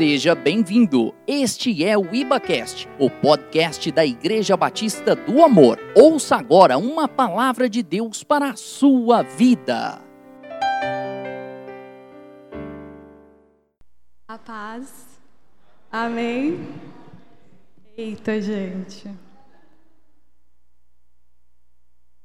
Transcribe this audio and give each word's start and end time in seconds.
Seja 0.00 0.34
bem-vindo. 0.34 1.14
Este 1.26 1.84
é 1.84 1.94
o 1.94 2.14
IbaCast, 2.14 2.88
o 2.98 3.10
podcast 3.10 3.92
da 3.92 4.02
Igreja 4.02 4.56
Batista 4.56 5.14
do 5.14 5.44
Amor. 5.44 5.78
Ouça 5.94 6.36
agora 6.36 6.78
uma 6.78 7.06
palavra 7.06 7.68
de 7.68 7.82
Deus 7.82 8.24
para 8.24 8.48
a 8.48 8.56
sua 8.56 9.20
vida. 9.20 10.00
A 14.26 14.38
paz. 14.38 15.20
Amém. 15.92 16.66
Eita, 17.94 18.40
gente. 18.40 19.06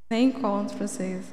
Nem 0.10 0.32
conto 0.32 0.78
para 0.78 0.88
vocês. 0.88 1.26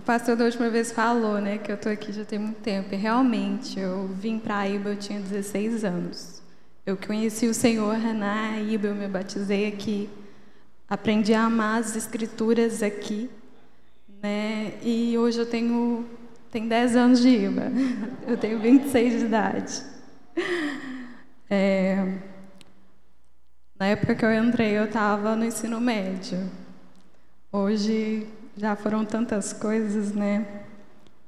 O 0.00 0.02
pastor 0.02 0.34
da 0.34 0.46
última 0.46 0.70
vez 0.70 0.90
falou, 0.90 1.42
né, 1.42 1.58
que 1.58 1.70
eu 1.70 1.74
estou 1.76 1.92
aqui 1.92 2.10
já 2.10 2.24
tem 2.24 2.38
muito 2.38 2.58
tempo. 2.62 2.94
E 2.94 2.96
realmente, 2.96 3.78
eu 3.78 4.08
vim 4.08 4.38
para 4.38 4.66
Iba, 4.66 4.88
eu 4.88 4.96
tinha 4.96 5.20
16 5.20 5.84
anos. 5.84 6.40
Eu 6.86 6.96
conheci 6.96 7.46
o 7.46 7.52
Senhor 7.52 7.98
na 7.98 8.58
Iba, 8.58 8.86
eu 8.86 8.94
me 8.94 9.06
batizei 9.06 9.68
aqui. 9.68 10.08
Aprendi 10.88 11.34
a 11.34 11.44
amar 11.44 11.80
as 11.80 11.96
escrituras 11.96 12.82
aqui, 12.82 13.28
né? 14.22 14.72
E 14.82 15.18
hoje 15.18 15.38
eu 15.38 15.44
tenho 15.44 16.06
tenho 16.50 16.66
10 16.66 16.96
anos 16.96 17.20
de 17.20 17.28
Iba. 17.28 17.64
Eu 18.26 18.38
tenho 18.38 18.58
26 18.58 19.18
de 19.18 19.26
idade. 19.26 19.82
É, 21.50 22.20
na 23.78 23.84
época 23.88 24.14
que 24.14 24.24
eu 24.24 24.32
entrei, 24.32 24.78
eu 24.78 24.84
estava 24.84 25.36
no 25.36 25.44
ensino 25.44 25.78
médio. 25.78 26.50
Hoje 27.52 28.26
já 28.56 28.76
foram 28.76 29.04
tantas 29.04 29.52
coisas, 29.52 30.12
né? 30.12 30.46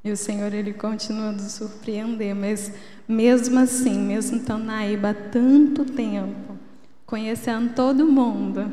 E 0.04 0.10
o 0.10 0.16
Senhor, 0.16 0.52
Ele 0.52 0.72
continua 0.72 1.30
nos 1.30 1.52
surpreender, 1.52 2.34
mas 2.34 2.72
mesmo 3.06 3.58
assim, 3.58 3.98
mesmo 3.98 4.38
estando 4.38 4.64
na 4.64 4.86
Iba 4.86 5.10
há 5.10 5.14
tanto 5.14 5.84
tempo, 5.84 6.58
conhecendo 7.06 7.72
todo 7.74 8.06
mundo, 8.06 8.70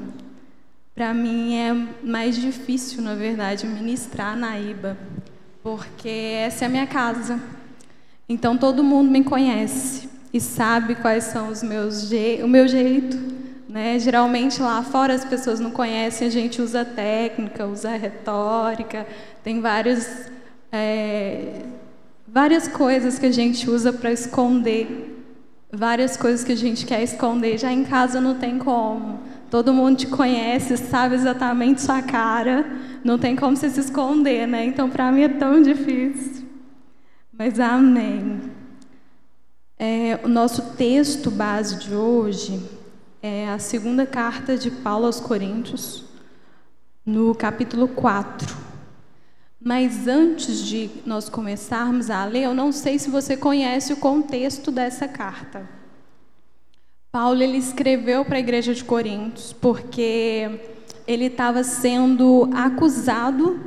para 0.95 1.13
mim 1.13 1.55
é 1.55 1.73
mais 2.03 2.35
difícil, 2.35 3.01
na 3.01 3.15
verdade, 3.15 3.67
ministrar 3.67 4.35
na 4.35 4.59
Iba, 4.59 4.97
porque 5.61 6.09
essa 6.09 6.65
é 6.65 6.67
a 6.67 6.69
minha 6.69 6.87
casa. 6.87 7.39
Então 8.27 8.57
todo 8.57 8.83
mundo 8.83 9.11
me 9.11 9.23
conhece 9.23 10.09
e 10.33 10.41
sabe 10.41 10.95
quais 10.95 11.25
são 11.25 11.49
os 11.49 11.63
meus 11.63 12.09
je 12.09 12.41
o 12.43 12.47
meu 12.47 12.67
jeito, 12.67 13.17
né? 13.69 13.99
Geralmente 13.99 14.59
lá 14.59 14.81
fora 14.81 15.13
as 15.13 15.23
pessoas 15.23 15.59
não 15.59 15.69
conhecem, 15.69 16.27
a 16.27 16.31
gente 16.31 16.59
usa 16.59 16.83
técnica, 16.83 17.67
usa 17.67 17.91
retórica, 17.91 19.05
tem 19.43 19.61
vários, 19.61 20.07
é, 20.71 21.61
várias 22.27 22.67
coisas 22.67 23.19
que 23.19 23.27
a 23.27 23.31
gente 23.31 23.69
usa 23.69 23.93
para 23.93 24.11
esconder, 24.11 25.23
várias 25.71 26.17
coisas 26.17 26.43
que 26.43 26.51
a 26.51 26.57
gente 26.57 26.83
quer 26.83 27.03
esconder. 27.03 27.59
Já 27.59 27.71
em 27.71 27.83
casa 27.83 28.19
não 28.19 28.33
tem 28.33 28.57
como. 28.57 29.19
Todo 29.51 29.71
mundo 29.71 29.97
te 29.97 30.07
conhece, 30.07 30.75
sabe 30.75 31.13
exatamente 31.13 31.81
sua 31.81 32.01
cara, 32.01 32.65
não 33.03 33.19
tem 33.19 33.35
como 33.35 33.55
você 33.55 33.69
se 33.69 33.79
esconder, 33.79 34.47
né? 34.47 34.65
Então 34.65 34.89
para 34.89 35.11
mim 35.11 35.21
é 35.21 35.29
tão 35.29 35.61
difícil. 35.61 36.43
Mas 37.31 37.59
amém. 37.59 38.41
É, 39.77 40.19
o 40.23 40.27
nosso 40.27 40.73
texto 40.73 41.31
base 41.31 41.77
de 41.79 41.93
hoje 41.95 42.78
é 43.21 43.49
a 43.49 43.59
segunda 43.59 44.05
carta 44.05 44.57
de 44.57 44.71
Paulo 44.71 45.05
aos 45.05 45.19
Coríntios, 45.19 46.05
no 47.05 47.35
capítulo 47.35 47.87
4. 47.89 48.55
Mas 49.61 50.07
antes 50.07 50.65
de 50.65 50.89
nós 51.05 51.27
começarmos 51.27 52.09
a 52.09 52.23
ler, 52.23 52.43
eu 52.43 52.53
não 52.53 52.71
sei 52.71 52.97
se 52.97 53.09
você 53.09 53.35
conhece 53.35 53.91
o 53.91 53.97
contexto 53.97 54.71
dessa 54.71 55.05
carta. 55.05 55.67
Paulo 57.11 57.43
ele 57.43 57.57
escreveu 57.57 58.23
para 58.23 58.37
a 58.37 58.39
igreja 58.39 58.73
de 58.73 58.85
Coríntios 58.85 59.51
porque 59.51 60.61
ele 61.05 61.25
estava 61.25 61.61
sendo 61.63 62.49
acusado 62.53 63.59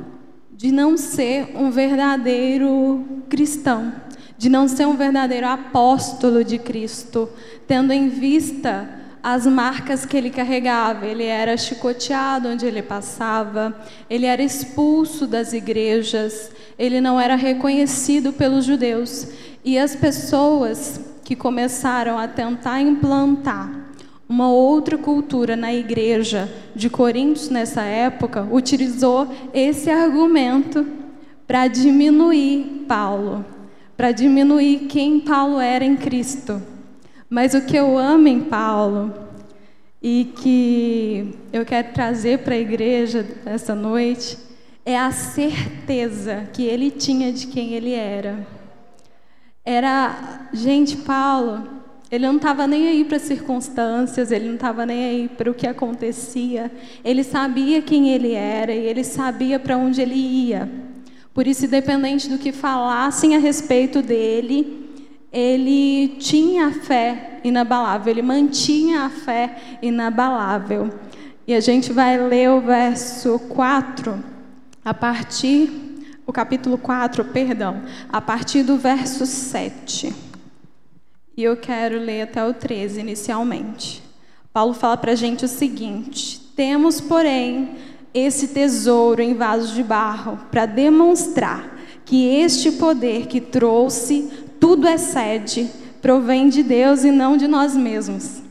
de 0.51 0.71
não 0.71 0.97
ser 0.97 1.55
um 1.55 1.69
verdadeiro 1.69 3.05
cristão, 3.29 3.93
de 4.35 4.49
não 4.49 4.67
ser 4.67 4.87
um 4.87 4.95
verdadeiro 4.95 5.45
apóstolo 5.45 6.43
de 6.43 6.57
Cristo, 6.57 7.29
tendo 7.67 7.93
em 7.93 8.09
vista 8.09 9.02
as 9.23 9.47
marcas 9.47 10.05
que 10.05 10.17
ele 10.17 10.29
carregava. 10.29 11.05
Ele 11.05 11.23
era 11.23 11.55
chicoteado 11.55 12.49
onde 12.49 12.65
ele 12.65 12.81
passava, 12.81 13.73
ele 14.09 14.25
era 14.25 14.43
expulso 14.43 15.25
das 15.25 15.53
igrejas, 15.53 16.51
ele 16.77 16.99
não 16.99 17.17
era 17.17 17.35
reconhecido 17.35 18.33
pelos 18.33 18.65
judeus. 18.65 19.29
E 19.63 19.79
as 19.79 19.95
pessoas 19.95 20.99
que 21.23 21.37
começaram 21.37 22.19
a 22.19 22.27
tentar 22.27 22.81
implantar 22.81 23.71
uma 24.27 24.49
outra 24.49 24.97
cultura 24.97 25.55
na 25.55 25.73
igreja 25.73 26.51
de 26.75 26.89
Coríntios 26.89 27.49
nessa 27.49 27.83
época, 27.83 28.47
utilizou 28.51 29.27
esse 29.53 29.89
argumento 29.89 30.85
para 31.45 31.67
diminuir 31.67 32.85
Paulo, 32.87 33.45
para 33.95 34.11
diminuir 34.11 34.87
quem 34.89 35.19
Paulo 35.19 35.59
era 35.59 35.85
em 35.85 35.95
Cristo. 35.95 36.72
Mas 37.33 37.55
o 37.55 37.61
que 37.61 37.75
eu 37.75 37.97
amo 37.97 38.27
em 38.27 38.41
Paulo 38.41 39.11
e 39.99 40.31
que 40.35 41.33
eu 41.51 41.65
quero 41.65 41.91
trazer 41.91 42.37
para 42.43 42.53
a 42.53 42.59
igreja 42.59 43.25
essa 43.43 43.73
noite 43.73 44.37
é 44.85 44.95
a 44.95 45.11
certeza 45.11 46.47
que 46.53 46.63
ele 46.63 46.91
tinha 46.91 47.33
de 47.33 47.47
quem 47.47 47.73
ele 47.73 47.91
era. 47.91 48.45
Era, 49.65 50.47
gente, 50.53 50.97
Paulo, 50.97 51.67
ele 52.11 52.27
não 52.27 52.35
estava 52.35 52.67
nem 52.67 52.87
aí 52.89 53.03
para 53.03 53.17
as 53.17 53.23
circunstâncias, 53.23 54.31
ele 54.31 54.45
não 54.45 54.53
estava 54.53 54.85
nem 54.85 55.03
aí 55.03 55.27
para 55.27 55.49
o 55.49 55.55
que 55.55 55.65
acontecia. 55.65 56.71
Ele 57.03 57.23
sabia 57.23 57.81
quem 57.81 58.09
ele 58.11 58.33
era 58.33 58.71
e 58.71 58.85
ele 58.85 59.03
sabia 59.03 59.59
para 59.59 59.75
onde 59.75 60.03
ele 60.03 60.13
ia. 60.13 60.71
Por 61.33 61.47
isso, 61.47 61.65
independente 61.65 62.29
do 62.29 62.37
que 62.37 62.51
falassem 62.51 63.35
a 63.35 63.39
respeito 63.39 64.03
dele, 64.03 64.82
ele 65.33 66.09
tinha 66.19 66.67
a 66.67 66.71
fé 66.71 67.39
inabalável, 67.43 68.11
ele 68.11 68.21
mantinha 68.21 69.01
a 69.01 69.09
fé 69.09 69.79
inabalável. 69.81 70.91
E 71.47 71.55
a 71.55 71.59
gente 71.59 71.91
vai 71.91 72.17
ler 72.17 72.51
o 72.51 72.61
verso 72.61 73.39
4, 73.49 74.23
a 74.85 74.93
partir, 74.93 75.71
o 76.25 76.31
capítulo 76.31 76.77
4, 76.77 77.25
perdão, 77.25 77.81
a 78.09 78.21
partir 78.21 78.61
do 78.61 78.77
verso 78.77 79.25
7. 79.25 80.13
E 81.35 81.43
eu 81.43 81.57
quero 81.57 81.97
ler 81.97 82.21
até 82.21 82.45
o 82.45 82.53
13 82.53 82.99
inicialmente. 82.99 84.03
Paulo 84.53 84.75
fala 84.75 84.95
para 84.95 85.13
a 85.13 85.15
gente 85.15 85.43
o 85.43 85.47
seguinte: 85.47 86.39
Temos, 86.55 87.01
porém, 87.01 87.71
esse 88.13 88.49
tesouro 88.49 89.19
em 89.19 89.33
vasos 89.33 89.73
de 89.73 89.81
barro 89.81 90.37
para 90.51 90.67
demonstrar 90.67 91.73
que 92.05 92.27
este 92.27 92.73
poder 92.73 93.25
que 93.27 93.41
trouxe 93.41 94.42
tudo 94.63 94.87
excede, 94.87 95.69
provém 96.01 96.47
de 96.47 96.63
Deus 96.63 97.03
e 97.03 97.11
não 97.11 97.35
de 97.35 97.49
nós 97.49 97.75
mesmos. 97.75 98.41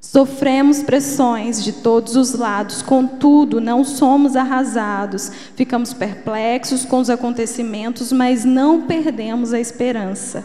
Sofremos 0.00 0.84
pressões 0.84 1.64
de 1.64 1.72
todos 1.72 2.14
os 2.14 2.34
lados, 2.34 2.82
contudo, 2.82 3.60
não 3.60 3.82
somos 3.82 4.36
arrasados. 4.36 5.28
Ficamos 5.56 5.92
perplexos 5.92 6.84
com 6.84 7.00
os 7.00 7.10
acontecimentos, 7.10 8.12
mas 8.12 8.44
não 8.44 8.82
perdemos 8.82 9.52
a 9.52 9.58
esperança. 9.58 10.44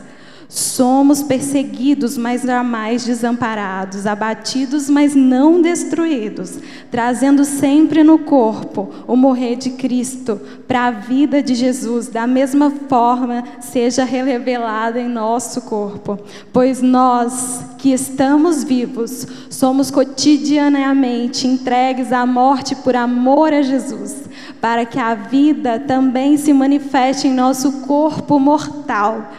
Somos 0.53 1.23
perseguidos, 1.23 2.17
mas 2.17 2.41
jamais 2.41 3.05
desamparados, 3.05 4.05
abatidos, 4.05 4.89
mas 4.89 5.15
não 5.15 5.61
destruídos, 5.61 6.59
trazendo 6.91 7.45
sempre 7.45 8.03
no 8.03 8.19
corpo 8.19 8.89
o 9.07 9.15
morrer 9.15 9.55
de 9.55 9.69
Cristo 9.69 10.41
para 10.67 10.87
a 10.87 10.91
vida 10.91 11.41
de 11.41 11.55
Jesus, 11.55 12.09
da 12.09 12.27
mesma 12.27 12.69
forma 12.89 13.45
seja 13.61 14.03
revelada 14.03 14.99
em 14.99 15.07
nosso 15.07 15.61
corpo. 15.61 16.19
Pois 16.51 16.81
nós 16.81 17.63
que 17.77 17.93
estamos 17.93 18.61
vivos, 18.61 19.25
somos 19.49 19.89
cotidianamente 19.89 21.47
entregues 21.47 22.11
à 22.11 22.25
morte 22.25 22.75
por 22.75 22.93
amor 22.93 23.53
a 23.53 23.61
Jesus, 23.61 24.23
para 24.59 24.85
que 24.85 24.99
a 24.99 25.15
vida 25.15 25.79
também 25.79 26.35
se 26.35 26.51
manifeste 26.51 27.29
em 27.29 27.33
nosso 27.33 27.83
corpo 27.83 28.37
mortal 28.37 29.31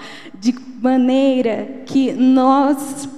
maneira 0.82 1.82
que 1.86 2.12
nós 2.12 3.08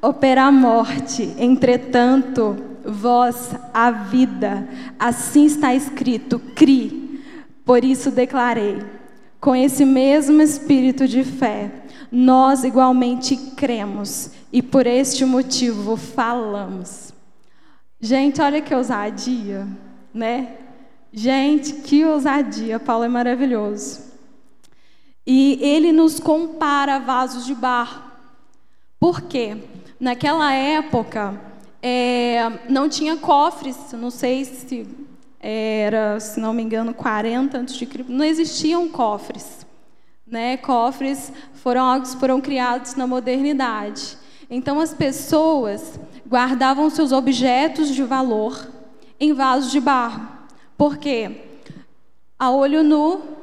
opera 0.00 0.44
a 0.44 0.52
morte, 0.52 1.34
entretanto, 1.38 2.56
vós 2.84 3.54
a 3.72 3.90
vida. 3.90 4.66
Assim 4.98 5.44
está 5.44 5.74
escrito: 5.74 6.38
cri. 6.54 7.20
Por 7.64 7.84
isso 7.84 8.10
declarei, 8.10 8.82
com 9.40 9.54
esse 9.54 9.84
mesmo 9.84 10.40
espírito 10.42 11.06
de 11.06 11.24
fé, 11.24 11.70
nós 12.10 12.64
igualmente 12.64 13.36
cremos 13.56 14.30
e 14.52 14.62
por 14.62 14.86
este 14.86 15.24
motivo 15.24 15.96
falamos. 15.96 17.12
Gente, 18.00 18.40
olha 18.40 18.60
que 18.60 18.74
ousadia, 18.74 19.66
né? 20.12 20.56
Gente, 21.12 21.74
que 21.74 22.04
ousadia. 22.04 22.78
Paulo 22.78 23.04
é 23.04 23.08
maravilhoso. 23.08 24.13
E 25.26 25.58
ele 25.62 25.92
nos 25.92 26.20
compara 26.20 26.96
a 26.96 26.98
vasos 26.98 27.46
de 27.46 27.54
barro. 27.54 28.02
Por 29.00 29.22
quê? 29.22 29.56
Naquela 29.98 30.52
época, 30.52 31.40
é, 31.82 32.50
não 32.68 32.88
tinha 32.88 33.16
cofres, 33.16 33.76
não 33.92 34.10
sei 34.10 34.44
se 34.44 34.86
era, 35.40 36.18
se 36.20 36.40
não 36.40 36.54
me 36.54 36.62
engano, 36.62 36.94
40 36.94 37.58
antes 37.58 37.74
de 37.74 37.84
Cristo, 37.84 38.10
não 38.10 38.24
existiam 38.24 38.88
cofres. 38.88 39.66
Né? 40.26 40.56
Cofres 40.56 41.30
foram 41.52 41.84
algo 41.84 42.06
foram 42.06 42.40
criados 42.40 42.94
na 42.94 43.06
modernidade. 43.06 44.16
Então 44.48 44.80
as 44.80 44.94
pessoas 44.94 45.98
guardavam 46.26 46.88
seus 46.88 47.12
objetos 47.12 47.88
de 47.88 48.02
valor 48.02 48.66
em 49.20 49.34
vasos 49.34 49.70
de 49.70 49.80
barro. 49.80 50.26
Por 50.78 50.96
quê? 50.96 51.42
A 52.38 52.50
olho 52.50 52.82
nu 52.82 53.33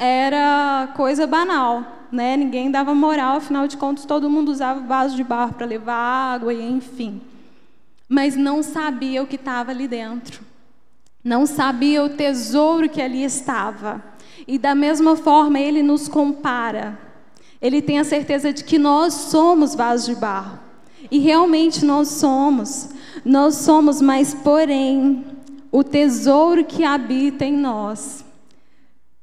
era 0.00 0.94
coisa 0.96 1.26
banal, 1.26 2.06
né? 2.10 2.34
Ninguém 2.34 2.70
dava 2.70 2.94
moral, 2.94 3.36
afinal 3.36 3.68
de 3.68 3.76
contas 3.76 4.06
todo 4.06 4.30
mundo 4.30 4.50
usava 4.50 4.80
vaso 4.80 5.14
de 5.14 5.22
barro 5.22 5.52
para 5.52 5.66
levar 5.66 5.94
água 5.94 6.54
e 6.54 6.62
enfim. 6.62 7.20
Mas 8.08 8.34
não 8.34 8.62
sabia 8.62 9.22
o 9.22 9.26
que 9.26 9.36
estava 9.36 9.70
ali 9.70 9.86
dentro. 9.86 10.40
Não 11.22 11.44
sabia 11.44 12.02
o 12.02 12.08
tesouro 12.08 12.88
que 12.88 13.02
ali 13.02 13.22
estava. 13.22 14.02
E 14.48 14.58
da 14.58 14.74
mesma 14.74 15.16
forma 15.16 15.60
ele 15.60 15.82
nos 15.82 16.08
compara. 16.08 16.98
Ele 17.60 17.82
tem 17.82 17.98
a 17.98 18.04
certeza 18.04 18.54
de 18.54 18.64
que 18.64 18.78
nós 18.78 19.12
somos 19.12 19.74
vasos 19.74 20.06
de 20.06 20.14
barro. 20.18 20.58
E 21.10 21.18
realmente 21.18 21.84
nós 21.84 22.08
somos. 22.08 22.88
Nós 23.22 23.56
somos, 23.56 24.00
mas 24.00 24.32
porém, 24.32 25.26
o 25.70 25.84
tesouro 25.84 26.64
que 26.64 26.84
habita 26.84 27.44
em 27.44 27.54
nós 27.54 28.24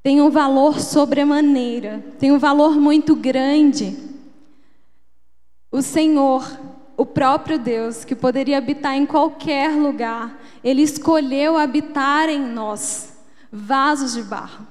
tem 0.07 0.21
um 0.21 0.29
valor 0.29 0.79
sobremaneira, 0.79 2.01
tem 2.17 2.31
um 2.31 2.39
valor 2.39 2.79
muito 2.79 3.13
grande. 3.13 3.93
O 5.69 5.81
Senhor, 5.81 6.49
o 6.95 7.05
próprio 7.05 7.59
Deus, 7.59 8.05
que 8.05 8.15
poderia 8.15 8.57
habitar 8.57 8.95
em 8.95 9.05
qualquer 9.05 9.69
lugar, 9.71 10.39
Ele 10.63 10.81
escolheu 10.81 11.57
habitar 11.57 12.29
em 12.29 12.39
nós, 12.39 13.17
vasos 13.51 14.13
de 14.13 14.23
barro. 14.23 14.65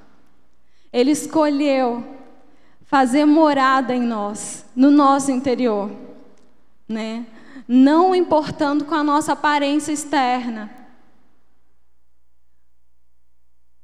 Ele 0.91 1.11
escolheu 1.11 2.03
fazer 2.87 3.27
morada 3.27 3.95
em 3.95 4.01
nós, 4.01 4.65
no 4.75 4.91
nosso 4.91 5.31
interior, 5.31 5.91
né? 6.89 7.27
Não 7.69 8.15
importando 8.15 8.87
com 8.87 8.95
a 8.95 9.05
nossa 9.05 9.35
aparência 9.35 9.93
externa, 9.93 10.71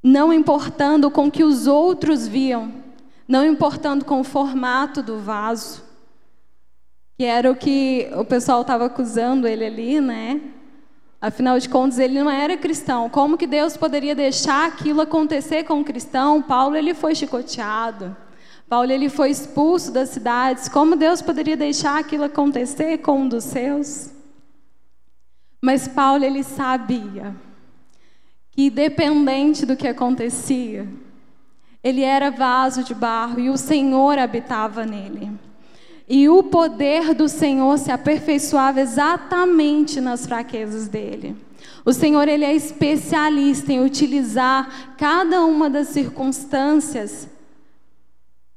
não 0.03 0.33
importando 0.33 1.09
com 1.09 1.27
o 1.27 1.31
que 1.31 1.45
os 1.45 1.65
outros 1.65 2.27
viam, 2.27 2.73
não 3.25 3.45
importando 3.45 4.03
com 4.03 4.19
o 4.19 4.23
formato 4.23 5.01
do 5.01 5.17
vaso, 5.17 5.81
que 7.17 7.23
era 7.23 7.49
o 7.49 7.55
que 7.55 8.09
o 8.17 8.25
pessoal 8.25 8.61
estava 8.61 8.85
acusando 8.85 9.47
ele 9.47 9.65
ali, 9.65 10.01
né? 10.01 10.41
Afinal 11.21 11.57
de 11.57 11.69
contas, 11.69 11.99
ele 11.99 12.21
não 12.21 12.29
era 12.29 12.57
cristão. 12.57 13.09
Como 13.09 13.37
que 13.37 13.47
Deus 13.47 13.77
poderia 13.77 14.13
deixar 14.13 14.67
aquilo 14.67 14.99
acontecer 14.99 15.63
com 15.63 15.75
um 15.75 15.83
cristão? 15.83 16.41
Paulo 16.41 16.75
ele 16.75 16.93
foi 16.93 17.15
chicoteado. 17.15 18.13
Paulo 18.67 18.91
ele 18.91 19.07
foi 19.07 19.29
expulso 19.29 19.89
das 19.89 20.09
cidades. 20.09 20.67
Como 20.67 20.97
Deus 20.97 21.21
poderia 21.21 21.55
deixar 21.55 21.97
aquilo 21.97 22.25
acontecer 22.25 22.97
com 22.97 23.21
um 23.21 23.29
dos 23.29 23.45
seus? 23.45 24.11
Mas 25.61 25.87
Paulo 25.87 26.25
ele 26.25 26.43
sabia 26.43 27.33
que 28.55 28.69
dependente 28.69 29.65
do 29.65 29.75
que 29.75 29.87
acontecia, 29.87 30.87
ele 31.83 32.01
era 32.01 32.29
vaso 32.29 32.83
de 32.83 32.93
barro 32.93 33.39
e 33.39 33.49
o 33.49 33.57
Senhor 33.57 34.17
habitava 34.17 34.85
nele. 34.85 35.31
E 36.07 36.29
o 36.29 36.43
poder 36.43 37.13
do 37.13 37.27
Senhor 37.27 37.77
se 37.79 37.91
aperfeiçoava 37.91 38.79
exatamente 38.79 39.99
nas 39.99 40.25
fraquezas 40.25 40.87
dele. 40.87 41.35
O 41.83 41.91
Senhor 41.91 42.27
ele 42.27 42.45
é 42.45 42.53
especialista 42.53 43.73
em 43.73 43.83
utilizar 43.83 44.95
cada 44.97 45.43
uma 45.43 45.69
das 45.69 45.89
circunstâncias, 45.89 47.27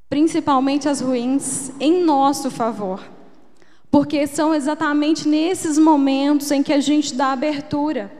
principalmente 0.08 0.88
as 0.88 1.00
ruins, 1.00 1.72
em 1.80 2.04
nosso 2.04 2.50
favor. 2.50 3.02
Porque 3.90 4.26
são 4.26 4.54
exatamente 4.54 5.26
nesses 5.26 5.78
momentos 5.78 6.50
em 6.50 6.62
que 6.62 6.72
a 6.72 6.80
gente 6.80 7.14
dá 7.14 7.32
abertura 7.32 8.12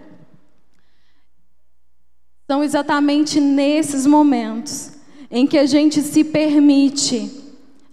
são 2.47 2.63
exatamente 2.63 3.41
nesses 3.41 4.07
momentos 4.07 4.93
em 5.31 5.47
que 5.47 5.59
a 5.59 5.67
gente 5.67 6.01
se 6.03 6.23
permite 6.23 7.45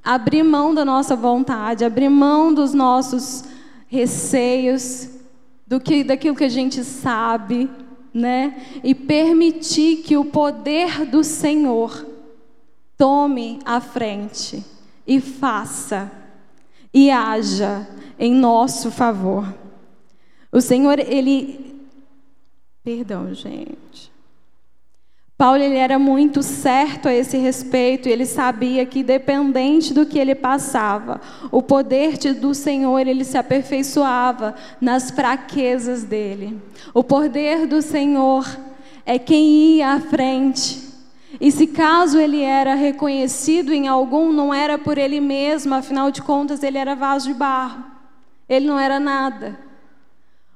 abrir 0.04 0.44
mão 0.44 0.74
da 0.74 0.86
nossa 0.86 1.16
vontade, 1.16 1.84
abrir 1.84 2.10
mão 2.10 2.54
dos 2.54 2.74
nossos 2.74 3.44
receios, 3.88 5.10
do 5.66 5.80
que 5.80 6.04
daquilo 6.04 6.36
que 6.36 6.44
a 6.44 6.50
gente 6.50 6.84
sabe, 6.84 7.70
né? 8.14 8.80
E 8.84 8.94
permitir 8.94 9.98
que 10.04 10.16
o 10.18 10.26
poder 10.26 11.06
do 11.06 11.24
Senhor 11.24 12.06
tome 12.96 13.60
a 13.66 13.82
frente 13.82 14.64
e 15.08 15.20
faça 15.20 16.12
e 16.94 17.10
haja 17.10 17.88
em 18.20 18.34
nosso 18.34 18.92
favor. 18.92 19.52
O 20.52 20.62
Senhor, 20.62 21.00
ele 21.00 21.74
Perdão, 22.84 23.34
gente. 23.34 24.13
Paulo 25.44 25.62
ele 25.62 25.76
era 25.76 26.00
muito 26.00 26.42
certo 26.42 27.10
a 27.10 27.14
esse 27.14 27.38
respeito, 27.38 28.08
ele 28.08 28.26
sabia 28.26 28.86
que 28.86 29.04
dependente 29.04 29.94
do 29.94 30.06
que 30.06 30.18
ele 30.18 30.34
passava, 30.34 31.20
o 31.52 31.62
poder 31.62 32.16
do 32.34 32.56
Senhor 32.56 33.06
ele 33.06 33.26
se 33.26 33.38
aperfeiçoava 33.38 34.56
nas 34.80 35.12
fraquezas 35.12 36.06
dele. 36.06 36.62
O 36.94 37.04
poder 37.04 37.68
do 37.68 37.82
Senhor 37.82 38.48
é 39.06 39.20
quem 39.20 39.76
ia 39.76 39.90
à 39.96 40.00
frente. 40.00 40.82
E 41.42 41.52
se 41.52 41.68
caso 41.68 42.18
ele 42.18 42.42
era 42.42 42.74
reconhecido 42.74 43.74
em 43.74 43.86
algum, 43.86 44.32
não 44.32 44.54
era 44.54 44.78
por 44.78 44.98
ele 44.98 45.20
mesmo, 45.20 45.76
afinal 45.76 46.10
de 46.10 46.22
contas 46.22 46.64
ele 46.64 46.78
era 46.78 46.96
vaso 46.96 47.28
de 47.28 47.34
barro. 47.34 47.84
Ele 48.48 48.66
não 48.66 48.80
era 48.80 48.98
nada. 48.98 49.60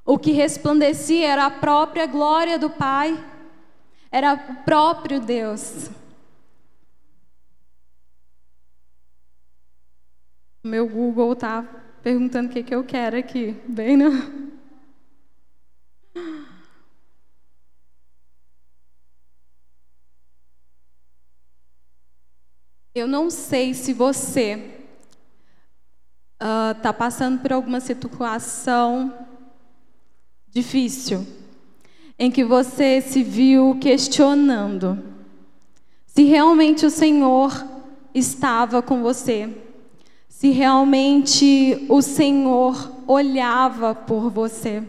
O 0.06 0.18
que 0.18 0.32
resplandecia 0.32 1.28
era 1.28 1.46
a 1.46 1.52
própria 1.52 2.06
glória 2.06 2.58
do 2.58 2.70
Pai. 2.70 3.20
Era 4.12 4.34
o 4.34 4.64
próprio 4.64 5.20
Deus. 5.20 5.90
Meu 10.64 10.88
Google 10.88 11.34
está 11.34 11.64
perguntando 12.02 12.50
o 12.50 12.52
que, 12.52 12.64
que 12.64 12.76
eu 12.76 12.84
quero 12.84 13.18
aqui. 13.18 13.52
Bem, 13.68 13.98
não? 13.98 14.12
Né? 14.12 14.48
Eu 22.94 23.08
não 23.08 23.30
sei 23.30 23.76
se 23.76 23.94
você 23.94 24.84
está 26.34 26.90
uh, 26.90 26.94
passando 26.94 27.40
por 27.40 27.54
alguma 27.54 27.80
situação 27.80 29.28
difícil 30.48 31.47
em 32.18 32.32
que 32.32 32.44
você 32.44 33.02
se 33.02 33.24
viu 33.24 33.78
questionando 33.80 35.16
se 36.18 36.24
realmente 36.24 36.84
o 36.84 36.90
Senhor 36.90 37.64
estava 38.12 38.82
com 38.82 39.04
você, 39.04 39.56
se 40.28 40.50
realmente 40.50 41.86
o 41.88 42.02
Senhor 42.02 42.92
olhava 43.06 43.94
por 43.94 44.32
você. 44.32 44.84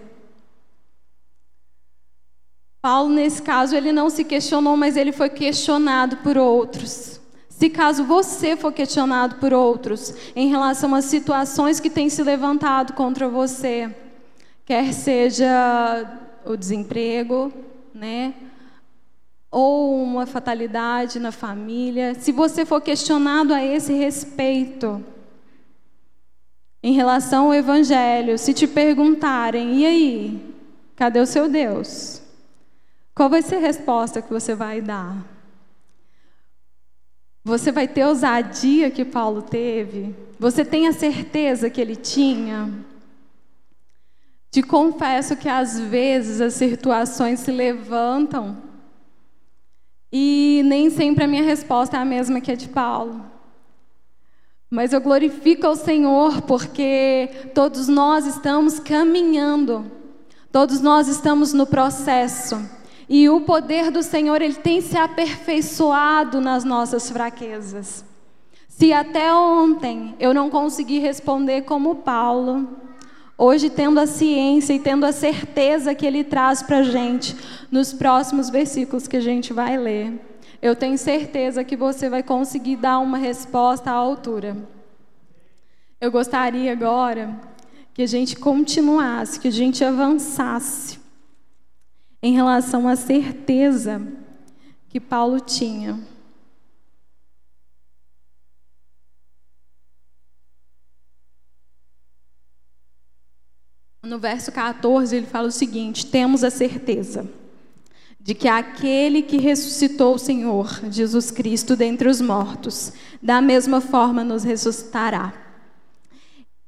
Paulo, 2.80 3.10
nesse 3.10 3.42
caso, 3.42 3.76
ele 3.76 3.92
não 3.92 4.08
se 4.08 4.24
questionou, 4.24 4.74
mas 4.74 4.96
ele 4.96 5.12
foi 5.12 5.28
questionado 5.28 6.16
por 6.18 6.38
outros. 6.38 7.20
Se 7.50 7.68
caso 7.68 8.04
você 8.04 8.56
for 8.56 8.72
questionado 8.72 9.34
por 9.34 9.52
outros 9.52 10.14
em 10.34 10.48
relação 10.48 10.94
às 10.94 11.04
situações 11.04 11.78
que 11.78 11.90
têm 11.90 12.08
se 12.08 12.22
levantado 12.22 12.94
contra 12.94 13.28
você, 13.28 13.94
quer 14.64 14.94
seja 14.94 16.27
o 16.52 16.56
desemprego, 16.56 17.52
né? 17.94 18.34
Ou 19.50 20.02
uma 20.02 20.26
fatalidade 20.26 21.18
na 21.18 21.32
família. 21.32 22.14
Se 22.14 22.32
você 22.32 22.64
for 22.64 22.80
questionado 22.80 23.54
a 23.54 23.64
esse 23.64 23.92
respeito, 23.92 25.04
em 26.82 26.92
relação 26.92 27.46
ao 27.46 27.54
Evangelho, 27.54 28.38
se 28.38 28.54
te 28.54 28.66
perguntarem, 28.66 29.80
e 29.80 29.86
aí, 29.86 30.54
cadê 30.94 31.20
o 31.20 31.26
seu 31.26 31.48
Deus? 31.48 32.22
Qual 33.14 33.28
vai 33.28 33.42
ser 33.42 33.56
a 33.56 33.60
resposta 33.60 34.22
que 34.22 34.32
você 34.32 34.54
vai 34.54 34.80
dar? 34.80 35.24
Você 37.44 37.72
vai 37.72 37.88
ter 37.88 38.04
ousadia 38.04 38.90
que 38.90 39.04
Paulo 39.04 39.42
teve? 39.42 40.14
Você 40.38 40.64
tem 40.64 40.86
a 40.86 40.92
certeza 40.92 41.68
que 41.68 41.80
ele 41.80 41.96
tinha? 41.96 42.70
Te 44.58 44.62
confesso 44.64 45.36
que 45.36 45.48
às 45.48 45.78
vezes 45.78 46.40
as 46.40 46.54
situações 46.54 47.38
se 47.38 47.52
levantam 47.52 48.56
e 50.10 50.62
nem 50.64 50.90
sempre 50.90 51.22
a 51.22 51.28
minha 51.28 51.44
resposta 51.44 51.96
é 51.96 52.00
a 52.00 52.04
mesma 52.04 52.40
que 52.40 52.50
a 52.50 52.56
de 52.56 52.68
Paulo. 52.68 53.24
Mas 54.68 54.92
eu 54.92 55.00
glorifico 55.00 55.64
ao 55.64 55.76
Senhor 55.76 56.42
porque 56.42 57.30
todos 57.54 57.86
nós 57.86 58.26
estamos 58.26 58.80
caminhando, 58.80 59.88
todos 60.50 60.80
nós 60.80 61.06
estamos 61.06 61.52
no 61.52 61.64
processo. 61.64 62.60
E 63.08 63.28
o 63.28 63.42
poder 63.42 63.92
do 63.92 64.02
Senhor, 64.02 64.42
ele 64.42 64.56
tem 64.56 64.80
se 64.80 64.96
aperfeiçoado 64.96 66.40
nas 66.40 66.64
nossas 66.64 67.08
fraquezas. 67.08 68.04
Se 68.66 68.92
até 68.92 69.32
ontem 69.32 70.16
eu 70.18 70.34
não 70.34 70.50
consegui 70.50 70.98
responder 70.98 71.62
como 71.62 71.94
Paulo, 71.94 72.87
hoje 73.38 73.70
tendo 73.70 74.00
a 74.00 74.06
ciência 74.06 74.74
e 74.74 74.80
tendo 74.80 75.06
a 75.06 75.12
certeza 75.12 75.94
que 75.94 76.04
ele 76.04 76.24
traz 76.24 76.60
para 76.60 76.78
a 76.78 76.82
gente 76.82 77.36
nos 77.70 77.92
próximos 77.92 78.50
versículos 78.50 79.06
que 79.06 79.16
a 79.16 79.20
gente 79.20 79.52
vai 79.52 79.78
ler, 79.78 80.20
eu 80.60 80.74
tenho 80.74 80.98
certeza 80.98 81.62
que 81.62 81.76
você 81.76 82.10
vai 82.10 82.22
conseguir 82.22 82.76
dar 82.76 82.98
uma 82.98 83.16
resposta 83.16 83.92
à 83.92 83.94
altura. 83.94 84.56
Eu 86.00 86.10
gostaria 86.10 86.72
agora 86.72 87.40
que 87.94 88.02
a 88.02 88.06
gente 88.06 88.36
continuasse, 88.36 89.38
que 89.38 89.48
a 89.48 89.52
gente 89.52 89.84
avançasse 89.84 90.98
em 92.20 92.32
relação 92.32 92.88
à 92.88 92.96
certeza 92.96 94.02
que 94.88 94.98
Paulo 94.98 95.38
tinha. 95.40 95.98
No 104.02 104.18
verso 104.18 104.52
14, 104.52 105.16
ele 105.16 105.26
fala 105.26 105.48
o 105.48 105.52
seguinte: 105.52 106.06
Temos 106.06 106.44
a 106.44 106.50
certeza 106.50 107.28
de 108.20 108.34
que 108.34 108.46
aquele 108.46 109.22
que 109.22 109.38
ressuscitou 109.38 110.14
o 110.14 110.18
Senhor 110.18 110.80
Jesus 110.90 111.30
Cristo 111.30 111.74
dentre 111.74 112.08
os 112.08 112.20
mortos, 112.20 112.92
da 113.22 113.40
mesma 113.40 113.80
forma 113.80 114.22
nos 114.22 114.44
ressuscitará. 114.44 115.32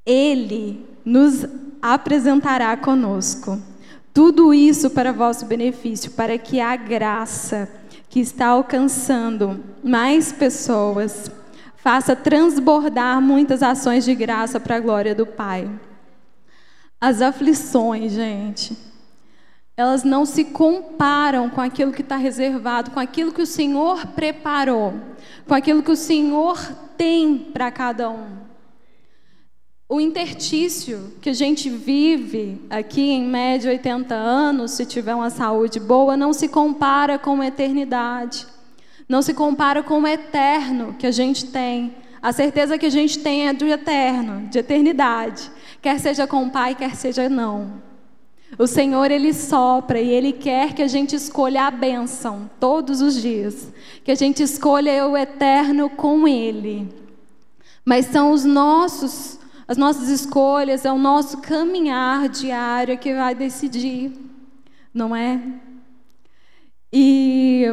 Ele 0.06 0.84
nos 1.04 1.46
apresentará 1.82 2.76
conosco. 2.76 3.60
Tudo 4.12 4.52
isso 4.52 4.90
para 4.90 5.12
vosso 5.12 5.46
benefício, 5.46 6.10
para 6.12 6.37
que 6.37 6.60
a 6.60 6.75
graça 6.75 7.68
que 8.08 8.20
está 8.20 8.46
alcançando 8.46 9.62
mais 9.84 10.32
pessoas 10.32 11.30
faça 11.76 12.16
transbordar 12.16 13.20
muitas 13.20 13.62
ações 13.62 14.04
de 14.04 14.14
graça 14.14 14.58
para 14.58 14.76
a 14.76 14.80
glória 14.80 15.14
do 15.14 15.26
Pai. 15.26 15.70
As 17.00 17.23
aflições, 17.23 18.12
gente, 18.12 18.76
elas 19.76 20.04
não 20.04 20.26
se 20.26 20.45
comparam 20.45 21.49
com 21.49 21.61
aquilo 21.61 21.92
que 21.92 22.02
está 22.02 22.16
reservado, 22.16 22.90
com 22.90 23.00
aquilo 23.00 23.33
que 23.33 23.40
o 23.40 23.47
Senhor 23.47 24.07
preparou, 24.09 24.92
com 25.49 25.54
aquilo 25.54 25.83
que 25.83 25.90
o 25.90 25.97
Senhor 25.97 26.61
tem 26.99 27.38
para 27.38 27.71
cada 27.71 28.11
um. 28.11 28.40
O 29.88 30.00
intertício 30.00 31.14
que 31.21 31.30
a 31.30 31.33
gente 31.33 31.71
vive 31.71 32.61
aqui, 32.69 33.11
em 33.11 33.25
média 33.25 33.73
80 33.73 34.14
anos, 34.14 34.73
se 34.73 34.85
tiver 34.85 35.14
uma 35.14 35.30
saúde 35.30 35.80
boa, 35.80 36.16
não 36.16 36.33
se 36.33 36.47
compara 36.47 37.19
com 37.19 37.40
a 37.40 37.47
eternidade. 37.47 38.47
Não 39.09 39.23
se 39.23 39.35
compara 39.35 39.83
com 39.83 40.02
o 40.02 40.07
eterno 40.07 40.95
que 40.99 41.07
a 41.07 41.11
gente 41.11 41.47
tem. 41.47 41.92
A 42.23 42.33
certeza 42.33 42.78
que 42.78 42.87
a 42.87 42.90
gente 42.90 43.19
tem 43.19 43.49
é 43.49 43.52
do 43.52 43.66
eterno, 43.66 44.47
de 44.49 44.59
eternidade. 44.59 45.50
Quer 45.80 45.99
seja 45.99 46.26
com 46.26 46.44
o 46.44 46.50
Pai, 46.50 46.75
quer 46.75 46.94
seja 46.94 47.28
não. 47.28 47.82
O 48.58 48.66
Senhor, 48.66 49.10
Ele 49.10 49.32
sopra 49.32 50.00
e 50.00 50.10
Ele 50.10 50.32
quer 50.32 50.75
que 50.75 50.82
a 50.82 50.88
gente 50.88 51.14
escolha 51.14 51.64
a 51.64 51.70
bênção 51.70 52.50
todos 52.58 53.00
os 53.00 53.20
dias. 53.20 53.72
Que 54.04 54.10
a 54.10 54.14
gente 54.14 54.42
escolha 54.42 55.06
o 55.06 55.16
eterno 55.16 55.88
com 55.88 56.26
Ele. 56.26 56.88
Mas 57.84 58.06
são 58.06 58.32
os 58.32 58.44
nossos, 58.44 59.38
as 59.66 59.76
nossas 59.76 60.08
escolhas, 60.08 60.84
é 60.84 60.92
o 60.92 60.99
nosso 60.99 61.38
caminhar 61.38 62.28
diário 62.28 62.99
que 62.99 63.14
vai 63.14 63.34
decidir, 63.34 64.12
não 64.92 65.14
é? 65.14 65.40
E 66.92 67.64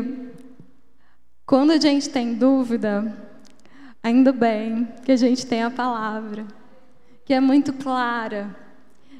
quando 1.45 1.71
a 1.71 1.77
gente 1.77 2.09
tem 2.09 2.33
dúvida, 2.33 3.15
ainda 4.01 4.31
bem 4.31 4.87
que 5.03 5.11
a 5.11 5.17
gente 5.17 5.45
tem 5.45 5.63
a 5.63 5.71
palavra, 5.71 6.45
que 7.27 7.34
é 7.34 7.39
muito 7.39 7.74
clara 7.74 8.55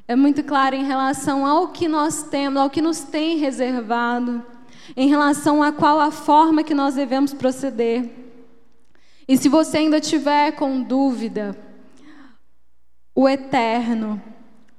é 0.08 0.16
muito 0.16 0.42
claro 0.42 0.74
em 0.74 0.86
relação 0.86 1.46
ao 1.46 1.68
que 1.68 1.86
nós 1.86 2.24
temos, 2.24 2.62
ao 2.62 2.70
que 2.70 2.82
nos 2.82 3.02
tem 3.02 3.38
reservado, 3.38 4.42
em 4.96 5.10
relação 5.10 5.62
a 5.62 5.74
qual 5.74 6.00
a 6.00 6.12
forma 6.12 6.64
que 6.64 6.74
nós 6.74 6.96
devemos 6.96 7.34
proceder. 7.34 8.10
E 9.28 9.38
se 9.38 9.50
você 9.50 9.80
ainda 9.80 10.00
tiver 10.00 10.54
com 10.54 10.82
dúvida, 10.82 11.58
o 13.14 13.28
eterno, 13.28 14.22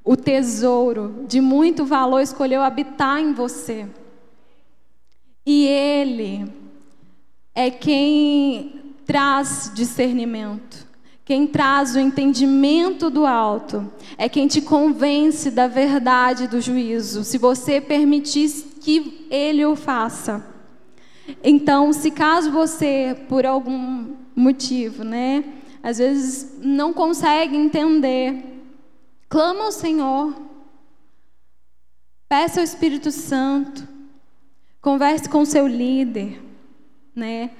o 0.02 0.16
tesouro 0.16 1.26
de 1.28 1.42
muito 1.42 1.84
valor 1.84 2.20
escolheu 2.20 2.62
habitar 2.62 3.20
em 3.20 3.34
você. 3.34 3.86
E 5.44 5.66
ele 5.66 6.50
é 7.54 7.70
quem 7.70 8.94
traz 9.04 9.70
discernimento. 9.74 10.87
Quem 11.28 11.46
traz 11.46 11.94
o 11.94 11.98
entendimento 11.98 13.10
do 13.10 13.26
alto 13.26 13.92
é 14.16 14.30
quem 14.30 14.48
te 14.48 14.62
convence 14.62 15.50
da 15.50 15.66
verdade 15.66 16.48
do 16.48 16.58
juízo, 16.58 17.22
se 17.22 17.36
você 17.36 17.82
permitir 17.82 18.48
que 18.80 19.26
ele 19.30 19.62
o 19.66 19.76
faça. 19.76 20.42
Então, 21.44 21.92
se 21.92 22.10
caso 22.10 22.50
você, 22.50 23.14
por 23.28 23.44
algum 23.44 24.14
motivo, 24.34 25.04
né, 25.04 25.44
às 25.82 25.98
vezes 25.98 26.60
não 26.62 26.94
consegue 26.94 27.54
entender, 27.54 28.64
clama 29.28 29.64
ao 29.64 29.70
Senhor, 29.72 30.34
peça 32.26 32.60
ao 32.60 32.64
Espírito 32.64 33.10
Santo, 33.10 33.86
converse 34.80 35.28
com 35.28 35.44
seu 35.44 35.66
líder, 35.66 36.40
né, 37.14 37.50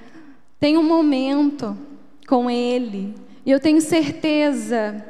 tenha 0.59 0.79
um 0.79 0.87
momento 0.87 1.77
com 2.27 2.49
ele, 2.49 3.28
e 3.45 3.51
eu 3.51 3.59
tenho 3.59 3.81
certeza 3.81 5.03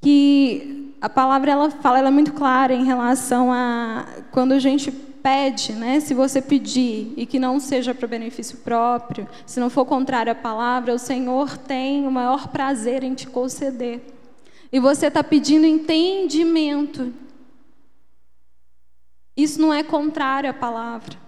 que 0.00 0.94
a 1.00 1.08
palavra 1.08 1.50
ela 1.50 1.70
fala, 1.70 1.98
ela 1.98 2.08
é 2.08 2.12
muito 2.12 2.32
clara 2.32 2.72
em 2.72 2.84
relação 2.84 3.52
a 3.52 4.06
quando 4.30 4.52
a 4.52 4.58
gente 4.58 4.90
pede, 4.90 5.72
né? 5.72 6.00
Se 6.00 6.14
você 6.14 6.40
pedir 6.40 7.12
e 7.16 7.26
que 7.26 7.38
não 7.38 7.60
seja 7.60 7.94
para 7.94 8.08
benefício 8.08 8.58
próprio, 8.58 9.28
se 9.46 9.60
não 9.60 9.68
for 9.68 9.84
contrário 9.84 10.32
à 10.32 10.34
palavra, 10.34 10.94
o 10.94 10.98
Senhor 10.98 11.56
tem 11.58 12.06
o 12.06 12.10
maior 12.10 12.48
prazer 12.48 13.02
em 13.02 13.14
te 13.14 13.26
conceder. 13.26 14.00
E 14.72 14.78
você 14.78 15.06
está 15.06 15.24
pedindo 15.24 15.66
entendimento. 15.66 17.12
Isso 19.36 19.60
não 19.60 19.72
é 19.72 19.82
contrário 19.82 20.50
à 20.50 20.54
palavra. 20.54 21.27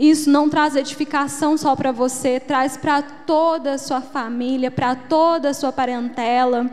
Isso 0.00 0.30
não 0.30 0.48
traz 0.48 0.76
edificação 0.76 1.58
só 1.58 1.76
para 1.76 1.92
você, 1.92 2.40
traz 2.40 2.74
para 2.74 3.02
toda 3.02 3.74
a 3.74 3.78
sua 3.78 4.00
família, 4.00 4.70
para 4.70 4.96
toda 4.96 5.50
a 5.50 5.54
sua 5.54 5.70
parentela. 5.70 6.70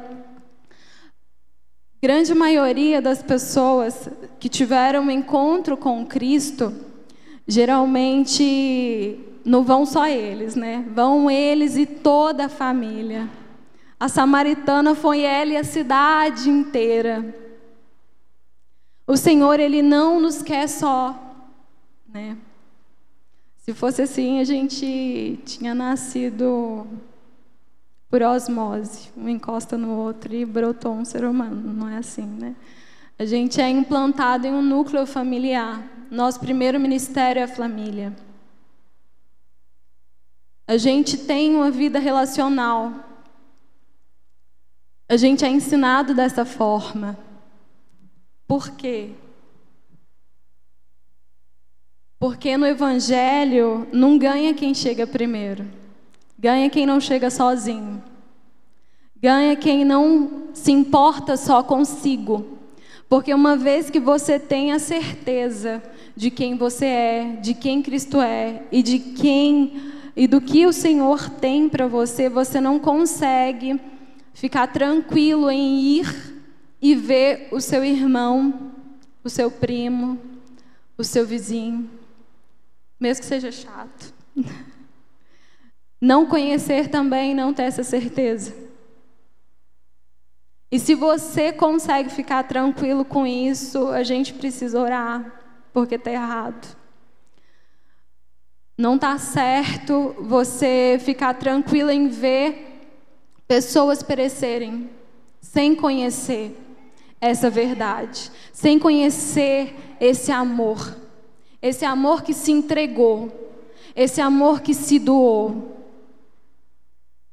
Grande 2.02 2.34
maioria 2.34 3.02
das 3.02 3.22
pessoas 3.22 4.08
que 4.40 4.48
tiveram 4.48 5.04
um 5.04 5.12
encontro 5.12 5.76
com 5.76 6.06
Cristo, 6.06 6.74
geralmente 7.46 9.20
não 9.44 9.62
vão 9.62 9.86
só 9.86 10.08
eles, 10.08 10.56
né? 10.56 10.86
Vão 10.96 11.30
eles 11.30 11.76
e 11.76 11.86
toda 11.86 12.46
a 12.46 12.50
família. 12.50 13.30
A 14.00 14.08
samaritana 14.08 14.96
foi 14.96 15.24
ela 15.24 15.52
e 15.52 15.58
a 15.58 15.66
cidade 15.66 16.50
inteira. 16.50 17.36
O 19.06 19.18
Senhor, 19.18 19.60
ele 19.60 19.82
não 19.82 20.18
nos 20.18 20.42
quer 20.42 20.70
só, 20.70 21.14
né? 22.08 22.38
Se 23.70 23.74
fosse 23.74 24.02
assim, 24.02 24.40
a 24.40 24.46
gente 24.46 25.42
tinha 25.44 25.76
nascido 25.76 26.88
por 28.10 28.24
osmose, 28.24 29.10
um 29.18 29.28
encosta 29.28 29.78
no 29.78 29.90
outro 29.90 30.34
e 30.34 30.46
brotou 30.46 30.94
um 30.94 31.04
ser 31.04 31.26
humano. 31.26 31.74
Não 31.74 31.90
é 31.90 31.98
assim, 31.98 32.26
né? 32.26 32.56
A 33.20 33.26
gente 33.26 33.60
é 33.60 33.70
implantado 33.70 34.48
em 34.48 34.54
um 34.54 34.62
núcleo 34.62 35.06
familiar. 35.06 35.86
Nosso 36.10 36.40
primeiro 36.40 36.80
ministério 36.80 37.42
é 37.42 37.44
a 37.44 37.48
família. 37.48 38.16
A 40.66 40.78
gente 40.78 41.18
tem 41.18 41.54
uma 41.54 41.70
vida 41.70 42.00
relacional. 42.00 42.94
A 45.10 45.18
gente 45.18 45.44
é 45.44 45.50
ensinado 45.50 46.14
dessa 46.14 46.46
forma. 46.46 47.20
Por 48.48 48.70
quê? 48.78 49.14
Porque 52.20 52.58
no 52.58 52.66
Evangelho 52.66 53.88
não 53.92 54.18
ganha 54.18 54.54
quem 54.54 54.74
chega 54.74 55.06
primeiro, 55.06 55.66
ganha 56.38 56.70
quem 56.70 56.86
não 56.86 57.00
chega 57.00 57.30
sozinho, 57.30 58.02
ganha 59.22 59.56
quem 59.56 59.86
não 59.86 60.50
se 60.54 60.72
importa 60.72 61.38
só 61.38 61.62
consigo. 61.62 62.58
Porque 63.08 63.34
uma 63.34 63.56
vez 63.56 63.90
que 63.90 64.00
você 64.00 64.40
tem 64.40 64.72
a 64.72 64.80
certeza 64.80 65.82
de 66.16 66.32
quem 66.32 66.58
você 66.58 66.86
é, 66.86 67.40
de 67.42 67.54
quem 67.54 67.82
Cristo 67.82 68.20
é 68.20 68.64
e 68.72 68.82
de 68.82 69.00
quem 69.00 69.94
e 70.16 70.26
do 70.28 70.42
que 70.42 70.66
o 70.66 70.74
Senhor 70.74 71.30
tem 71.30 71.70
para 71.70 71.88
você, 71.88 72.28
você 72.28 72.60
não 72.60 72.80
consegue 72.80 73.80
ficar 74.34 74.66
tranquilo 74.66 75.52
em 75.52 75.80
ir 75.80 76.34
e 76.82 76.96
ver 76.96 77.50
o 77.52 77.62
seu 77.62 77.86
irmão, 77.86 78.72
o 79.24 79.30
seu 79.30 79.52
primo, 79.52 80.18
o 80.98 81.04
seu 81.04 81.26
vizinho, 81.26 81.88
mesmo 83.00 83.22
que 83.22 83.28
seja 83.28 83.52
chato. 83.52 84.14
Não 86.00 86.26
conhecer 86.26 86.90
também 86.90 87.34
não 87.34 87.54
ter 87.54 87.64
essa 87.64 87.84
certeza. 87.84 88.54
E 90.72 90.80
se 90.80 90.94
você 90.94 91.52
consegue 91.52 92.10
ficar 92.10 92.44
tranquilo 92.44 93.06
com 93.06 93.26
isso, 93.26 93.88
a 93.88 94.04
gente 94.04 94.34
precisa 94.34 94.80
orar, 94.80 95.42
porque 95.74 95.96
está 95.96 96.12
errado. 96.12 96.76
Não 98.78 98.96
está 98.96 99.18
certo 99.18 100.16
você 100.20 101.00
ficar 101.04 101.34
tranquilo 101.36 101.90
em 101.90 102.10
ver 102.10 102.90
pessoas 103.48 104.04
perecerem 104.04 104.90
sem 105.42 105.74
conhecer 105.74 106.56
essa 107.20 107.50
verdade, 107.50 108.30
sem 108.52 108.78
conhecer 108.78 109.74
esse 110.00 110.32
amor, 110.32 110.96
esse 111.62 111.86
amor 111.86 112.22
que 112.22 112.34
se 112.34 112.52
entregou, 112.52 113.32
esse 113.96 114.22
amor 114.22 114.62
que 114.62 114.74
se 114.74 115.00
doou. 115.00 115.76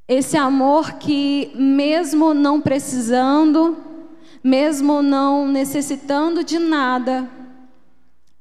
Esse 0.07 0.37
amor 0.37 0.93
que, 0.93 1.51
mesmo 1.55 2.33
não 2.33 2.61
precisando, 2.61 3.75
mesmo 4.43 5.01
não 5.01 5.47
necessitando 5.47 6.43
de 6.43 6.59
nada, 6.59 7.27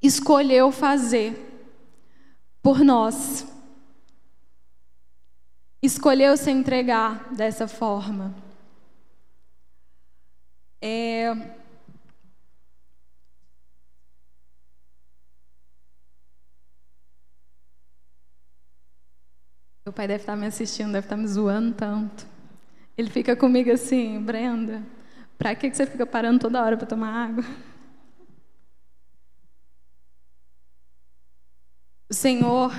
escolheu 0.02 0.70
fazer 0.70 1.40
por 2.62 2.80
nós. 2.80 3.46
Escolheu 5.82 6.36
se 6.36 6.50
entregar 6.50 7.32
dessa 7.32 7.66
forma. 7.66 8.34
É, 10.82 11.34
Meu 19.86 19.92
pai 19.92 20.08
deve 20.08 20.22
estar 20.22 20.34
me 20.34 20.46
assistindo, 20.46 20.92
deve 20.92 21.04
estar 21.04 21.16
me 21.16 21.26
zoando 21.28 21.74
tanto. 21.76 22.26
Ele 22.96 23.10
fica 23.10 23.36
comigo 23.36 23.70
assim, 23.70 24.18
Brenda, 24.18 24.82
para 25.36 25.54
que 25.54 25.70
você 25.70 25.84
fica 25.84 26.06
parando 26.06 26.40
toda 26.40 26.64
hora 26.64 26.74
para 26.74 26.86
tomar 26.86 27.28
água? 27.28 27.44
O 32.08 32.14
Senhor, 32.14 32.72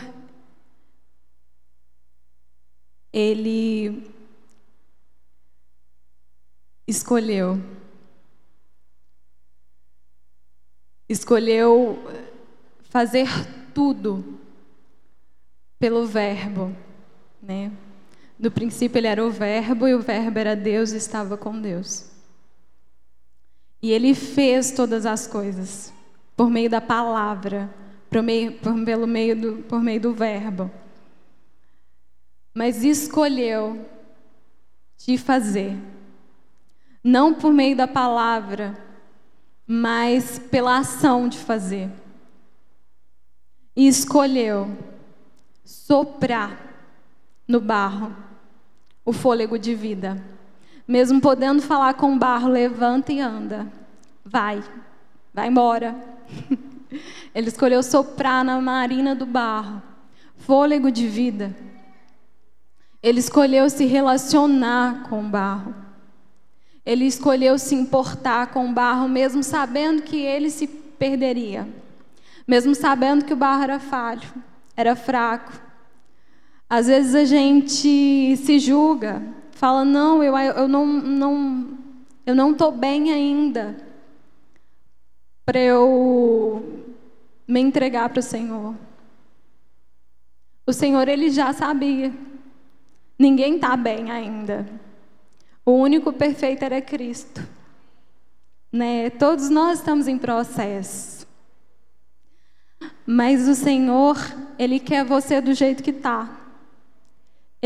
Ele 3.13 4.11
escolheu, 6.87 7.61
escolheu 11.07 11.99
fazer 12.89 13.27
tudo 13.75 14.39
pelo 15.77 16.07
Verbo 16.07 16.84
né? 17.45 17.71
No 18.37 18.49
princípio 18.49 18.97
ele 18.97 19.07
era 19.07 19.23
o 19.23 19.29
Verbo 19.29 19.87
e 19.87 19.93
o 19.93 20.01
Verbo 20.01 20.39
era 20.39 20.55
Deus 20.55 20.91
e 20.91 20.97
estava 20.97 21.37
com 21.37 21.59
Deus. 21.59 22.09
E 23.81 23.91
ele 23.91 24.13
fez 24.15 24.71
todas 24.71 25.05
as 25.05 25.27
coisas 25.27 25.93
por 26.35 26.49
meio 26.49 26.69
da 26.69 26.81
palavra, 26.81 27.73
por 28.09 28.21
meio, 28.23 28.53
por, 28.53 28.73
pelo 28.83 29.07
meio 29.07 29.39
do, 29.39 29.63
por 29.63 29.81
meio 29.81 30.01
do 30.01 30.13
Verbo. 30.13 30.71
Mas 32.53 32.83
escolheu 32.83 33.85
de 34.97 35.17
fazer, 35.17 35.77
não 37.03 37.33
por 37.33 37.53
meio 37.53 37.75
da 37.75 37.87
palavra, 37.87 38.75
mas 39.67 40.39
pela 40.39 40.79
ação 40.79 41.29
de 41.29 41.37
fazer. 41.37 41.89
E 43.75 43.87
escolheu 43.87 44.75
soprar 45.63 46.64
no 47.47 47.59
barro 47.59 48.15
o 49.05 49.13
fôlego 49.13 49.57
de 49.59 49.75
vida. 49.75 50.21
Mesmo 50.87 51.21
podendo 51.21 51.61
falar 51.61 51.93
com 51.93 52.13
o 52.13 52.17
barro, 52.17 52.49
levanta 52.49 53.13
e 53.13 53.19
anda. 53.19 53.67
Vai, 54.23 54.63
vai 55.33 55.47
embora. 55.47 55.95
Ele 57.33 57.47
escolheu 57.47 57.83
soprar 57.83 58.43
na 58.43 58.59
marina 58.59 59.13
do 59.15 59.25
barro, 59.25 59.81
fôlego 60.37 60.89
de 60.89 61.07
vida. 61.07 61.55
Ele 63.03 63.19
escolheu 63.19 63.69
se 63.69 63.85
relacionar 63.85 65.07
com 65.09 65.19
o 65.19 65.29
barro. 65.29 65.75
Ele 66.85 67.05
escolheu 67.05 67.57
se 67.57 67.75
importar 67.75 68.47
com 68.47 68.69
o 68.69 68.73
barro, 68.73 69.07
mesmo 69.07 69.43
sabendo 69.43 70.03
que 70.03 70.17
ele 70.17 70.49
se 70.49 70.67
perderia. 70.67 71.67
Mesmo 72.47 72.73
sabendo 72.75 73.25
que 73.25 73.33
o 73.33 73.35
barro 73.35 73.63
era 73.63 73.79
falho, 73.79 74.27
era 74.77 74.95
fraco, 74.95 75.51
às 76.69 76.87
vezes 76.87 77.13
a 77.15 77.25
gente 77.25 78.35
se 78.37 78.59
julga, 78.59 79.21
fala 79.51 79.85
não, 79.85 80.23
eu, 80.23 80.37
eu 80.37 80.67
não 80.67 80.85
não 80.85 81.77
eu 82.25 82.35
não 82.35 82.51
estou 82.51 82.71
bem 82.71 83.11
ainda 83.11 83.77
para 85.45 85.59
eu 85.59 86.91
me 87.47 87.59
entregar 87.59 88.09
para 88.09 88.19
o 88.19 88.23
Senhor. 88.23 88.75
O 90.65 90.73
Senhor 90.73 91.07
ele 91.07 91.29
já 91.29 91.53
sabia. 91.53 92.11
Ninguém 93.17 93.55
está 93.55 93.77
bem 93.77 94.09
ainda. 94.09 94.65
O 95.63 95.71
único 95.73 96.11
perfeito 96.11 96.63
era 96.63 96.81
Cristo. 96.81 97.41
Né? 98.71 99.09
Todos 99.11 99.49
nós 99.49 99.79
estamos 99.79 100.07
em 100.07 100.17
processo. 100.17 101.27
Mas 103.05 103.47
o 103.47 103.55
Senhor, 103.55 104.17
Ele 104.57 104.79
quer 104.79 105.05
você 105.05 105.39
do 105.39 105.53
jeito 105.53 105.83
que 105.83 105.91
está. 105.91 106.44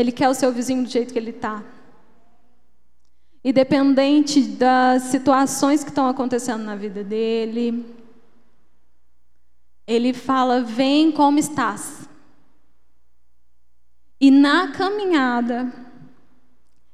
Ele 0.00 0.12
quer 0.12 0.28
o 0.28 0.34
seu 0.34 0.50
vizinho 0.50 0.82
do 0.82 0.88
jeito 0.88 1.12
que 1.12 1.18
ele 1.18 1.30
está. 1.30 1.62
Independente 3.44 4.42
das 4.42 5.02
situações 5.04 5.82
que 5.82 5.90
estão 5.90 6.06
acontecendo 6.08 6.62
na 6.62 6.74
vida 6.74 7.04
dele, 7.04 7.84
ele 9.86 10.12
fala: 10.12 10.62
Vem 10.62 11.12
como 11.12 11.38
estás. 11.38 12.08
E 14.20 14.30
na 14.30 14.68
caminhada, 14.68 15.72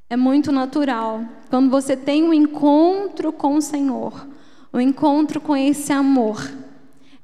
é 0.08 0.16
muito 0.16 0.52
natural, 0.52 1.24
quando 1.50 1.68
você 1.68 1.96
tem 1.96 2.22
um 2.22 2.32
encontro 2.32 3.32
com 3.32 3.56
o 3.56 3.62
Senhor, 3.62 4.26
um 4.72 4.80
encontro 4.80 5.40
com 5.40 5.56
esse 5.56 5.92
amor, 5.92 6.40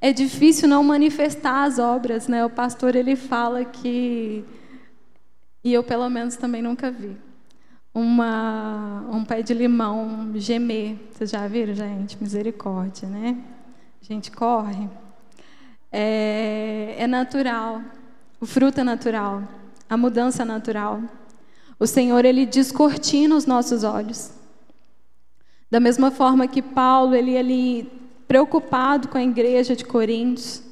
é 0.01 0.13
difícil 0.13 0.67
não 0.69 0.83
manifestar 0.83 1.63
as 1.63 1.79
obras, 1.79 2.27
né? 2.27 2.45
O 2.45 2.51
pastor 2.51 2.97
ele 2.97 3.15
fala 3.15 3.65
que 3.65 4.45
e 5.65 5.73
eu, 5.73 5.83
pelo 5.83 6.09
menos, 6.09 6.37
também 6.37 6.63
nunca 6.63 6.91
vi. 6.91 7.17
Uma, 7.95 9.07
um 9.11 9.25
pé 9.25 9.43
de 9.43 9.53
limão 9.55 10.33
gemer. 10.35 10.97
Vocês 11.13 11.31
já 11.31 11.47
viram, 11.47 11.75
gente? 11.75 12.17
Misericórdia, 12.21 13.09
né? 13.09 13.37
A 14.01 14.05
gente 14.05 14.31
corre. 14.31 14.89
É, 15.91 16.97
é 16.99 17.07
natural. 17.07 17.83
O 18.41 18.47
fruto 18.47 18.81
é 18.81 18.85
natural. 18.85 19.43
A 19.89 19.97
mudança 19.97 20.43
é 20.43 20.45
natural. 20.45 21.01
O 21.79 21.87
Senhor, 21.87 22.25
Ele 22.25 22.47
descortina 22.47 23.37
os 23.37 23.47
nossos 23.47 23.85
olhos. 23.85 24.33
Da 25.71 25.81
mesma 25.81 26.11
forma 26.11 26.47
que 26.47 26.61
Paulo, 26.61 27.15
ele 27.15 27.37
ali 27.37 27.91
preocupado 28.29 29.09
com 29.09 29.17
a 29.17 29.23
igreja 29.23 29.75
de 29.75 29.85
Coríntios, 29.85 30.63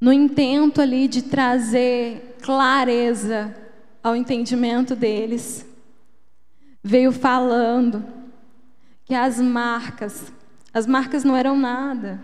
no 0.00 0.12
intento 0.12 0.80
ali 0.80 1.08
de 1.08 1.22
trazer 1.22 2.36
clareza 2.42 3.54
ao 4.02 4.14
entendimento 4.14 4.94
deles, 4.94 5.66
veio 6.82 7.10
falando 7.10 8.04
que 9.04 9.14
as 9.14 9.40
marcas, 9.40 10.32
as 10.72 10.86
marcas 10.86 11.24
não 11.24 11.36
eram 11.36 11.56
nada. 11.56 12.20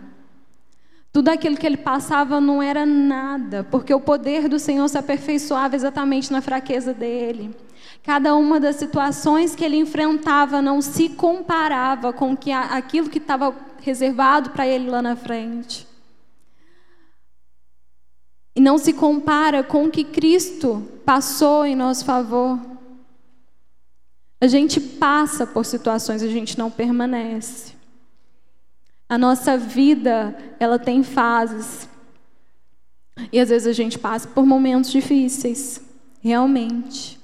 Tudo 1.12 1.28
aquilo 1.28 1.56
que 1.56 1.66
ele 1.66 1.76
passava 1.76 2.40
não 2.40 2.62
era 2.62 2.86
nada, 2.86 3.64
porque 3.64 3.92
o 3.92 4.00
poder 4.00 4.48
do 4.48 4.58
Senhor 4.58 4.88
se 4.88 4.96
aperfeiçoava 4.96 5.76
exatamente 5.76 6.32
na 6.32 6.40
fraqueza 6.40 6.94
dele. 6.94 7.54
Cada 8.02 8.34
uma 8.34 8.58
das 8.58 8.76
situações 8.76 9.54
que 9.54 9.64
ele 9.64 9.76
enfrentava 9.76 10.62
não 10.62 10.80
se 10.80 11.10
comparava 11.10 12.12
com 12.12 12.36
aquilo 12.70 13.10
que 13.10 13.18
estava 13.18 13.54
reservado 13.80 14.50
para 14.50 14.66
ele 14.66 14.88
lá 14.88 15.02
na 15.02 15.14
frente. 15.14 15.91
E 18.54 18.60
não 18.60 18.76
se 18.76 18.92
compara 18.92 19.62
com 19.62 19.84
o 19.84 19.90
que 19.90 20.04
Cristo 20.04 20.86
passou 21.04 21.64
em 21.64 21.74
nosso 21.74 22.04
favor. 22.04 22.60
A 24.40 24.46
gente 24.46 24.80
passa 24.80 25.46
por 25.46 25.64
situações, 25.64 26.22
a 26.22 26.28
gente 26.28 26.58
não 26.58 26.70
permanece. 26.70 27.74
A 29.08 29.16
nossa 29.16 29.56
vida, 29.56 30.36
ela 30.58 30.78
tem 30.78 31.02
fases. 31.02 31.88
E 33.32 33.38
às 33.38 33.50
vezes 33.50 33.68
a 33.68 33.72
gente 33.72 33.98
passa 33.98 34.26
por 34.26 34.44
momentos 34.44 34.90
difíceis, 34.90 35.80
realmente. 36.20 37.20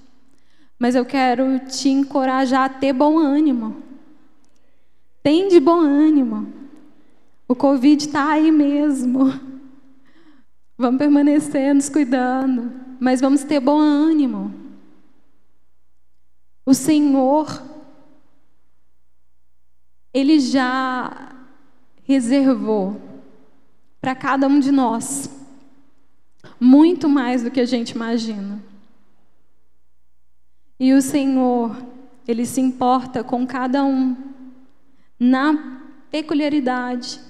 Mas 0.79 0.95
eu 0.95 1.05
quero 1.05 1.59
te 1.61 1.89
encorajar 1.89 2.65
a 2.65 2.69
ter 2.69 2.93
bom 2.93 3.19
ânimo. 3.19 3.83
Tem 5.23 5.49
de 5.49 5.59
bom 5.59 5.81
ânimo. 5.81 6.53
O 7.49 7.55
Covid 7.55 8.05
está 8.05 8.31
aí 8.31 8.53
mesmo. 8.53 9.48
Vamos 10.81 10.99
permanecer 10.99 11.75
nos 11.75 11.89
cuidando, 11.89 12.73
mas 13.01 13.21
vamos 13.21 13.43
ter 13.43 13.59
bom 13.59 13.81
ânimo. 13.81 14.55
O 16.65 16.73
Senhor, 16.73 17.61
Ele 20.15 20.39
já 20.39 21.35
reservou 22.05 23.01
para 24.01 24.15
cada 24.15 24.47
um 24.47 24.61
de 24.61 24.71
nós 24.71 25.29
muito 26.61 27.09
mais 27.09 27.43
do 27.43 27.51
que 27.51 27.61
a 27.61 27.67
gente 27.67 27.91
imagina. 27.91 28.63
E 30.79 30.93
o 30.93 31.03
Senhor, 31.03 31.77
Ele 32.27 32.47
se 32.47 32.61
importa 32.61 33.25
com 33.25 33.45
cada 33.45 33.85
um 33.85 34.17
na 35.19 35.83
peculiaridade, 36.09 37.21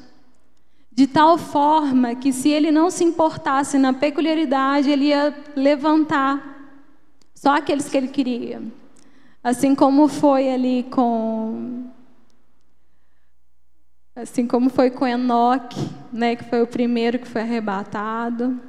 de 0.99 1.07
tal 1.07 1.39
forma 1.39 2.17
que 2.17 2.33
se 2.33 2.49
Ele 2.49 2.73
não 2.73 2.91
se 2.91 3.05
importasse 3.05 3.79
na 3.79 3.93
peculiaridade, 3.93 4.91
Ele 4.91 5.05
ia 5.05 5.33
levantar 5.55 6.75
só 7.33 7.55
aqueles 7.55 7.89
que 7.89 7.97
Ele 7.97 8.09
queria. 8.09 8.61
Assim 9.41 9.77
como 9.77 10.09
foi 10.09 10.51
ali 10.51 10.83
com 10.91 11.89
assim 14.17 14.45
como 14.45 14.69
foi 14.69 14.91
com 14.91 15.07
Enoque, 15.07 15.79
né, 16.13 16.35
que 16.35 16.43
foi 16.43 16.63
o 16.63 16.67
primeiro 16.67 17.21
que 17.21 17.29
foi 17.29 17.43
arrebatado. 17.43 18.61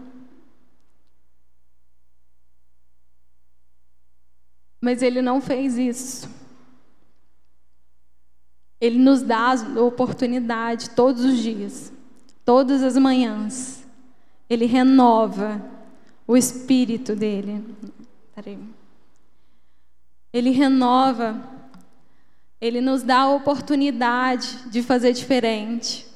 Mas 4.79 5.01
ele 5.01 5.19
não 5.19 5.41
fez 5.41 5.79
isso. 5.79 6.29
Ele 8.79 8.99
nos 8.99 9.23
dá 9.23 9.51
a 9.51 9.81
oportunidade 9.81 10.91
todos 10.91 11.25
os 11.25 11.39
dias, 11.39 11.91
todas 12.49 12.81
as 12.81 12.97
manhãs. 12.97 13.83
Ele 14.49 14.65
renova 14.65 15.63
o 16.25 16.35
espírito 16.35 17.15
dele. 17.15 17.63
Ele 20.33 20.49
renova, 20.49 21.43
ele 22.59 22.81
nos 22.81 23.03
dá 23.03 23.19
a 23.19 23.29
oportunidade 23.29 24.67
de 24.71 24.81
fazer 24.81 25.13
diferente. 25.13 26.07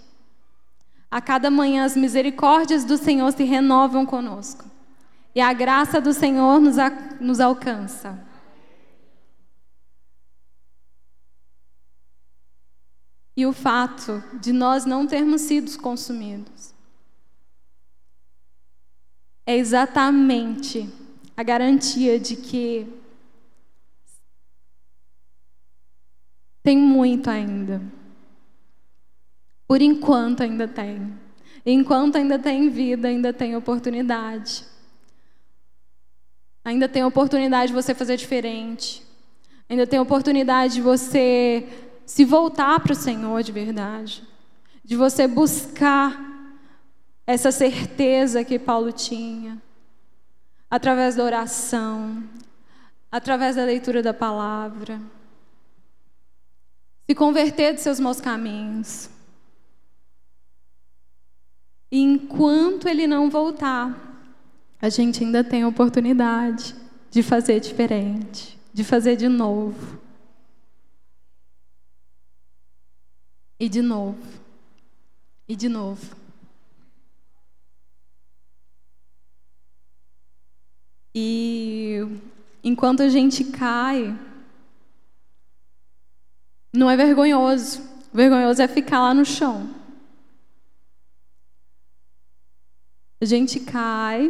A 1.12 1.22
cada 1.22 1.52
manhã 1.52 1.86
as 1.86 1.96
misericórdias 1.96 2.84
do 2.84 2.98
Senhor 2.98 3.32
se 3.32 3.43
renovam 3.43 4.04
conosco. 4.04 4.65
E 5.36 5.39
a 5.39 5.54
graça 5.54 6.02
do 6.02 6.13
Senhor 6.13 6.60
nos, 6.60 6.78
nos 7.22 7.39
alcança. 7.39 8.19
E 13.36 13.46
o 13.46 13.54
fato 13.54 14.24
de 14.39 14.52
nós 14.52 14.86
não 14.86 15.08
termos 15.08 15.41
sido 15.41 15.76
consumidos. 15.80 16.74
É 19.46 19.58
exatamente 19.58 20.89
a 21.36 21.43
garantia 21.43 22.19
de 22.19 22.36
que 22.36 22.88
tem 26.62 26.78
muito 26.78 27.30
ainda. 27.30 27.82
Por 29.67 29.82
enquanto 29.82 30.41
ainda 30.41 30.67
tem. 30.67 31.13
Enquanto 31.65 32.17
ainda 32.17 32.38
tem 32.38 32.69
vida, 32.69 33.08
ainda 33.08 33.34
tem 33.34 33.56
oportunidade. 33.56 34.65
Ainda 36.63 36.88
tem 36.88 37.04
oportunidade 37.04 37.67
de 37.67 37.74
você 37.74 37.93
fazer 37.93 38.15
diferente. 38.15 39.04
Ainda 39.67 39.88
tem 39.88 40.00
oportunidade 40.00 40.76
de 40.76 40.82
você 40.82 41.67
se 42.06 42.26
voltar 42.26 42.80
para 42.80 42.94
o 42.94 42.96
Senhor 42.96 43.42
de 43.44 43.52
verdade, 43.52 44.24
de 44.84 44.96
você 44.96 45.28
buscar 45.28 46.34
essa 47.26 47.52
certeza 47.52 48.44
que 48.44 48.60
Paulo 48.60 48.92
tinha, 48.92 49.62
através 50.70 51.16
da 51.16 51.24
oração, 51.24 52.24
através 53.12 53.56
da 53.56 53.63
leitura 53.63 54.02
da 54.02 54.13
palavra, 54.13 55.00
se 57.06 57.16
converter 57.16 57.74
de 57.76 57.82
seus 57.82 58.00
maus 58.00 58.20
caminhos. 58.20 59.10
E 61.92 62.02
enquanto 62.02 62.88
ele 62.88 63.06
não 63.06 63.30
voltar, 63.30 63.96
a 64.82 64.89
gente 64.89 65.24
ainda 65.24 65.44
tem 65.44 65.63
a 65.63 65.68
oportunidade 65.68 66.76
de 67.12 67.22
fazer 67.22 67.60
diferente, 67.60 68.60
de 68.74 68.84
fazer 68.84 69.16
de 69.16 69.30
novo. 69.30 70.03
E 73.63 73.69
de 73.69 73.82
novo. 73.82 74.17
E 75.47 75.56
de 75.56 75.69
novo. 75.69 76.17
E 81.15 82.02
enquanto 82.62 83.04
a 83.04 83.08
gente 83.08 83.45
cai, 83.45 84.19
não 86.73 86.89
é 86.89 86.97
vergonhoso. 86.97 87.82
Vergonhoso 88.13 88.62
é 88.62 88.67
ficar 88.67 88.99
lá 88.99 89.13
no 89.13 89.23
chão. 89.23 89.73
A 93.21 93.26
gente 93.26 93.62
cai, 93.62 94.30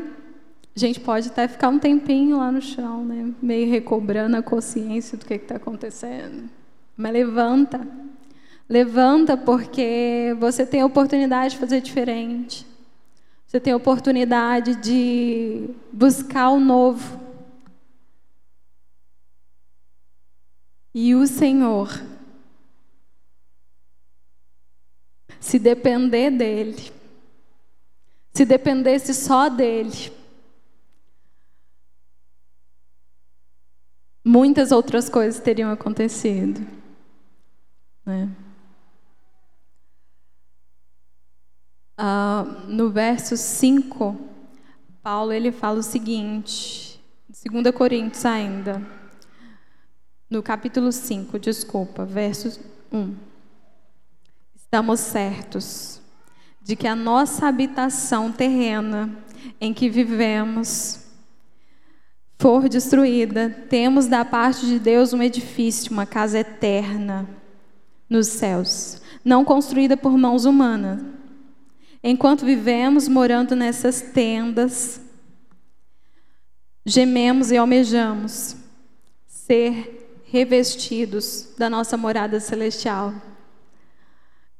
a 0.76 0.80
gente 0.80 1.00
pode 1.00 1.30
até 1.30 1.48
ficar 1.48 1.69
um 1.69 1.80
tempinho 1.80 2.38
lá 2.38 2.52
no 2.52 2.62
chão, 2.62 3.04
né? 3.04 3.34
meio 3.41 3.67
recobrando 3.67 4.38
a 4.38 4.43
consciência 4.43 5.17
do 5.17 5.26
que 5.26 5.34
está 5.34 5.56
acontecendo. 5.56 6.48
Mas 6.96 7.13
levanta. 7.13 8.12
Levanta 8.67 9.36
porque 9.36 10.36
você 10.39 10.65
tem 10.65 10.82
a 10.82 10.86
oportunidade 10.86 11.54
de 11.54 11.60
fazer 11.60 11.82
diferente. 11.82 12.65
Você 13.45 13.60
tem 13.60 13.73
a 13.73 13.78
oportunidade 13.78 14.76
de 14.76 15.69
buscar 15.91 16.49
o 16.49 16.60
novo. 16.60 17.21
E 20.91 21.13
o 21.13 21.28
Senhor, 21.28 21.89
se 25.39 25.60
depender 25.60 26.32
dEle, 26.32 26.91
se 28.34 28.45
dependesse 28.45 29.13
só 29.13 29.49
dEle, 29.49 30.12
muitas 34.26 34.71
outras 34.71 35.10
coisas 35.10 35.39
teriam 35.39 35.71
acontecido. 35.71 36.65
Né? 38.06 38.42
Uh, 41.95 42.67
no 42.67 42.89
verso 42.89 43.38
5, 43.38 44.19
Paulo 45.03 45.32
ele 45.32 45.51
fala 45.51 45.77
o 45.77 45.84
seguinte, 45.84 46.99
2 47.29 47.75
Coríntios 47.75 48.25
ainda, 48.25 48.82
no 50.27 50.41
capítulo 50.41 50.91
5, 50.91 51.38
desculpa, 51.38 52.03
verso 52.03 52.60
1. 52.91 53.15
Estamos 54.56 55.01
certos 55.01 56.01
de 56.63 56.75
que 56.75 56.88
a 56.88 56.95
nossa 56.95 57.47
habitação 57.47 58.32
terrena 58.32 59.15
em 59.62 59.71
que 59.71 59.88
vivemos 59.88 60.99
for 62.39 62.67
destruída, 62.67 63.51
temos 63.69 64.08
da 64.08 64.25
parte 64.25 64.65
de 64.65 64.79
Deus 64.79 65.13
um 65.13 65.21
edifício, 65.21 65.91
uma 65.91 66.08
casa 66.08 66.39
eterna 66.39 67.29
nos 68.10 68.27
céus, 68.27 68.99
não 69.23 69.45
construída 69.45 69.95
por 69.95 70.17
mãos 70.17 70.45
humanas 70.45 71.13
Enquanto 72.04 72.46
vivemos 72.46 73.08
morando 73.08 73.56
nessas 73.56 74.02
tendas, 74.02 75.00
gememos 76.86 77.50
e 77.50 77.56
almejamos 77.56 78.58
ser 79.26 80.22
revestidos 80.26 81.50
da 81.58 81.70
nossa 81.70 81.96
morada 81.96 82.42
celestial. 82.42 83.13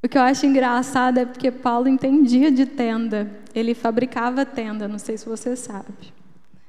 O 0.02 0.08
que 0.08 0.16
eu 0.16 0.22
acho 0.22 0.46
engraçado 0.46 1.18
é 1.18 1.26
porque 1.26 1.50
Paulo 1.50 1.88
entendia 1.88 2.50
de 2.50 2.64
tenda, 2.64 3.30
ele 3.54 3.74
fabricava 3.74 4.46
tenda, 4.46 4.88
não 4.88 4.98
sei 4.98 5.18
se 5.18 5.26
você 5.26 5.54
sabe. 5.54 6.14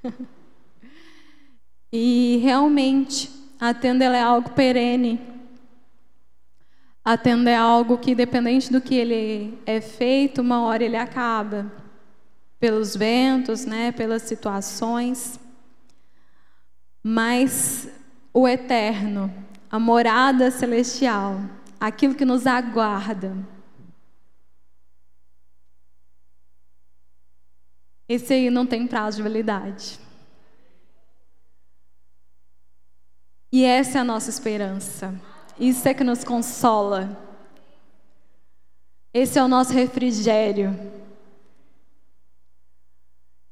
e 1.92 2.40
realmente, 2.44 3.30
a 3.60 3.74
tenda 3.74 4.06
é 4.06 4.22
algo 4.22 4.50
perene. 4.52 5.35
A 7.08 7.16
tenda 7.16 7.52
é 7.52 7.56
algo 7.56 8.00
que, 8.00 8.16
dependente 8.16 8.72
do 8.72 8.82
que 8.82 8.96
ele 8.96 9.62
é 9.64 9.80
feito, 9.80 10.42
uma 10.42 10.64
hora 10.64 10.84
ele 10.84 10.98
acaba. 10.98 11.72
Pelos 12.60 12.96
ventos, 12.96 13.64
né, 13.64 13.92
pelas 13.92 14.24
situações. 14.24 15.40
Mas 17.04 17.88
o 18.34 18.48
eterno, 18.48 19.32
a 19.70 19.78
morada 19.78 20.50
celestial, 20.50 21.40
aquilo 21.80 22.16
que 22.16 22.26
nos 22.26 22.48
aguarda, 22.48 23.38
esse 28.10 28.34
aí 28.34 28.50
não 28.50 28.66
tem 28.66 28.88
prazo 28.88 29.18
de 29.18 29.24
validade. 29.24 30.00
E 33.52 33.64
essa 33.64 34.00
é 34.00 34.02
a 34.02 34.04
nossa 34.04 34.32
esperança. 34.32 35.35
Isso 35.60 35.88
é 35.88 35.94
que 35.94 36.04
nos 36.04 36.24
consola. 36.24 37.18
Esse 39.14 39.40
é 39.40 39.44
o 39.44 39.48
nosso 39.48 39.72
refrigério. 39.72 40.78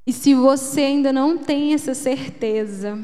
E 0.06 0.12
se 0.12 0.34
você 0.34 0.82
ainda 0.82 1.14
não 1.14 1.38
tem 1.38 1.74
essa 1.74 1.94
certeza, 1.94 3.00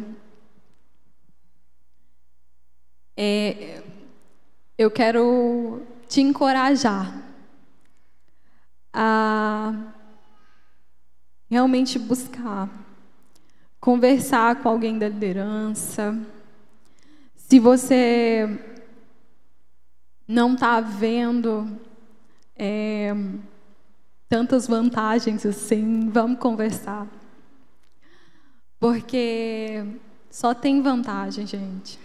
é, 3.15 3.81
eu 4.77 4.91
quero 4.91 5.81
te 6.09 6.19
encorajar 6.19 7.23
a 8.91 9.93
realmente 11.49 11.97
buscar, 11.97 12.69
conversar 13.79 14.61
com 14.61 14.67
alguém 14.67 14.99
da 14.99 15.07
liderança. 15.07 16.17
Se 17.35 17.59
você 17.59 18.78
não 20.29 20.53
está 20.53 20.79
vendo 20.79 21.67
é, 22.55 23.11
tantas 24.29 24.67
vantagens 24.67 25.43
assim, 25.43 26.07
vamos 26.07 26.37
conversar. 26.37 27.07
Porque 28.79 29.83
só 30.29 30.53
tem 30.53 30.83
vantagem, 30.83 31.47
gente. 31.47 31.99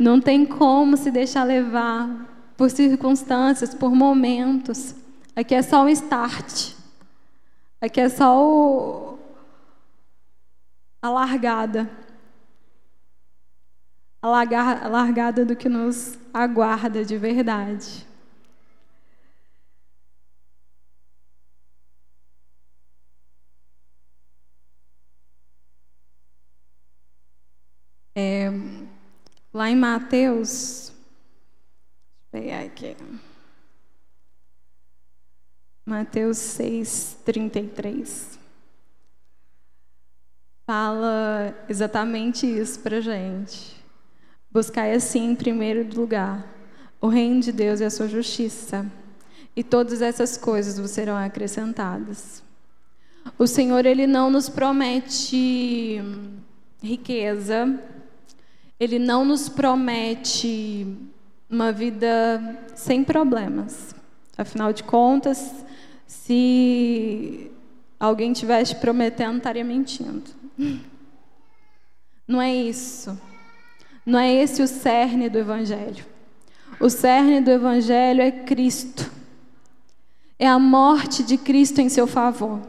Não 0.00 0.18
tem 0.18 0.46
como 0.46 0.96
se 0.96 1.10
deixar 1.10 1.44
levar 1.44 2.08
por 2.56 2.70
circunstâncias, 2.70 3.74
por 3.74 3.94
momentos. 3.94 4.94
Aqui 5.36 5.54
é 5.54 5.60
só 5.60 5.84
o 5.84 5.90
start. 5.90 6.72
Aqui 7.78 8.00
é 8.00 8.08
só 8.08 8.42
o... 8.42 9.18
a 11.02 11.10
largada. 11.10 11.90
A 14.26 14.88
largada 14.88 15.44
do 15.44 15.54
que 15.54 15.68
nos 15.68 16.18
aguarda 16.34 17.04
de 17.04 17.16
verdade. 17.16 18.04
É, 28.16 28.48
lá 29.54 29.70
em 29.70 29.76
Mateus, 29.76 30.92
pegar 32.32 32.64
aqui. 32.64 32.96
Mateus 35.86 36.38
6, 36.38 37.18
33. 37.24 38.40
Fala 40.66 41.54
exatamente 41.68 42.44
isso 42.44 42.80
para 42.80 43.00
gente. 43.00 43.85
Buscai 44.56 44.94
assim, 44.94 45.32
em 45.32 45.34
primeiro 45.34 45.86
lugar, 45.94 46.50
o 46.98 47.08
reino 47.08 47.42
de 47.42 47.52
Deus 47.52 47.80
e 47.80 47.84
a 47.84 47.90
sua 47.90 48.08
justiça, 48.08 48.90
e 49.54 49.62
todas 49.62 50.00
essas 50.00 50.38
coisas 50.38 50.78
vos 50.78 50.92
serão 50.92 51.14
acrescentadas. 51.14 52.42
O 53.38 53.46
Senhor, 53.46 53.84
Ele 53.84 54.06
não 54.06 54.30
nos 54.30 54.48
promete 54.48 56.00
riqueza, 56.82 57.78
ele 58.80 58.98
não 58.98 59.26
nos 59.26 59.46
promete 59.46 60.86
uma 61.50 61.70
vida 61.70 62.58
sem 62.74 63.04
problemas. 63.04 63.94
Afinal 64.38 64.72
de 64.72 64.82
contas, 64.82 65.66
se 66.06 67.50
alguém 68.00 68.32
tivesse 68.32 68.74
prometendo, 68.76 69.36
estaria 69.36 69.64
mentindo. 69.64 70.30
Não 72.26 72.42
é 72.42 72.52
isso. 72.52 73.16
Não 74.06 74.18
é 74.18 74.32
esse 74.32 74.62
o 74.62 74.68
cerne 74.68 75.28
do 75.28 75.38
Evangelho. 75.38 76.06
O 76.80 76.88
cerne 76.88 77.40
do 77.40 77.50
Evangelho 77.50 78.22
é 78.22 78.30
Cristo. 78.30 79.10
É 80.38 80.46
a 80.46 80.58
morte 80.58 81.22
de 81.22 81.36
Cristo 81.36 81.80
em 81.80 81.88
seu 81.88 82.06
favor 82.06 82.60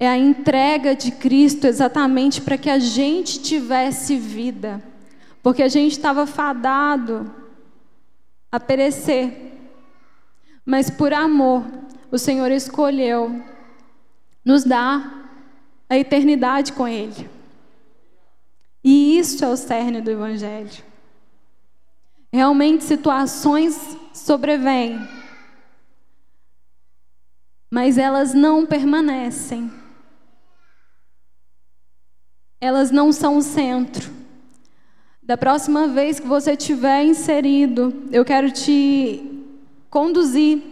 é 0.00 0.08
a 0.08 0.16
entrega 0.16 0.96
de 0.96 1.12
Cristo 1.12 1.66
exatamente 1.66 2.40
para 2.40 2.56
que 2.56 2.70
a 2.70 2.78
gente 2.78 3.38
tivesse 3.38 4.16
vida, 4.16 4.82
porque 5.42 5.62
a 5.62 5.68
gente 5.68 5.92
estava 5.92 6.26
fadado 6.26 7.30
a 8.50 8.58
perecer. 8.58 9.52
Mas 10.64 10.88
por 10.88 11.12
amor, 11.12 11.66
o 12.10 12.16
Senhor 12.16 12.50
escolheu 12.50 13.42
nos 14.42 14.64
dar 14.64 15.30
a 15.86 15.98
eternidade 15.98 16.72
com 16.72 16.88
Ele. 16.88 17.28
E 18.82 19.18
isso 19.18 19.44
é 19.44 19.48
o 19.48 19.56
cerne 19.56 20.00
do 20.00 20.10
Evangelho. 20.10 20.84
Realmente 22.32 22.84
situações 22.84 23.96
sobrevêm, 24.14 24.98
mas 27.70 27.98
elas 27.98 28.32
não 28.32 28.64
permanecem 28.64 29.70
elas 32.60 32.90
não 32.90 33.10
são 33.10 33.38
o 33.38 33.42
centro. 33.42 34.10
Da 35.22 35.36
próxima 35.36 35.88
vez 35.88 36.20
que 36.20 36.26
você 36.26 36.56
tiver 36.56 37.04
inserido, 37.04 37.94
eu 38.12 38.24
quero 38.24 38.50
te 38.50 39.46
conduzir 39.88 40.62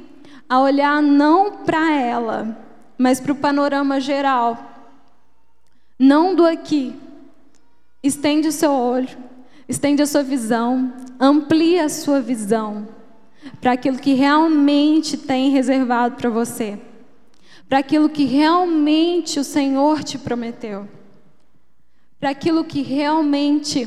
a 0.48 0.60
olhar 0.60 1.00
não 1.00 1.64
para 1.64 1.92
ela, 1.92 2.58
mas 2.98 3.20
para 3.20 3.32
o 3.32 3.36
panorama 3.36 4.00
geral. 4.00 4.58
Não 5.98 6.34
do 6.34 6.44
aqui. 6.44 6.94
Estende 8.02 8.48
o 8.48 8.52
seu 8.52 8.72
olho, 8.72 9.16
estende 9.68 10.02
a 10.02 10.06
sua 10.06 10.22
visão, 10.22 10.92
amplia 11.18 11.84
a 11.84 11.88
sua 11.88 12.20
visão 12.20 12.88
para 13.60 13.72
aquilo 13.72 13.98
que 13.98 14.14
realmente 14.14 15.16
tem 15.16 15.50
reservado 15.50 16.16
para 16.16 16.30
você, 16.30 16.78
para 17.68 17.78
aquilo 17.78 18.08
que 18.08 18.24
realmente 18.24 19.40
o 19.40 19.44
Senhor 19.44 20.02
te 20.04 20.18
prometeu 20.18 20.88
para 22.18 22.30
aquilo 22.30 22.64
que 22.64 22.82
realmente 22.82 23.86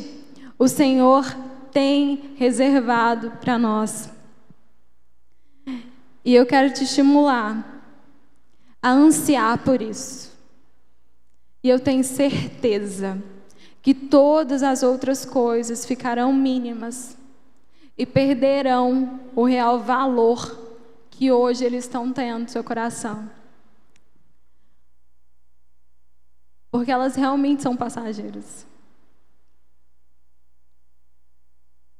o 0.57 0.67
Senhor 0.67 1.25
tem 1.71 2.33
reservado 2.35 3.31
para 3.41 3.57
nós. 3.59 4.09
E 6.23 6.35
eu 6.35 6.45
quero 6.45 6.73
te 6.73 6.83
estimular 6.83 7.83
a 8.81 8.89
ansiar 8.89 9.57
por 9.59 9.81
isso. 9.81 10.31
E 11.63 11.69
eu 11.69 11.79
tenho 11.79 12.03
certeza 12.03 13.21
que 13.81 13.93
todas 13.93 14.63
as 14.63 14.83
outras 14.83 15.25
coisas 15.25 15.85
ficarão 15.85 16.31
mínimas 16.31 17.17
e 17.97 18.05
perderão 18.05 19.19
o 19.35 19.43
real 19.43 19.79
valor 19.79 20.59
que 21.09 21.31
hoje 21.31 21.65
eles 21.65 21.85
estão 21.85 22.11
tendo 22.11 22.43
no 22.43 22.49
seu 22.49 22.63
coração. 22.63 23.29
porque 26.71 26.89
elas 26.89 27.15
realmente 27.15 27.61
são 27.61 27.75
passageiras. 27.75 28.65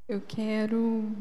Eu 0.07 0.21
quero. 0.21 1.11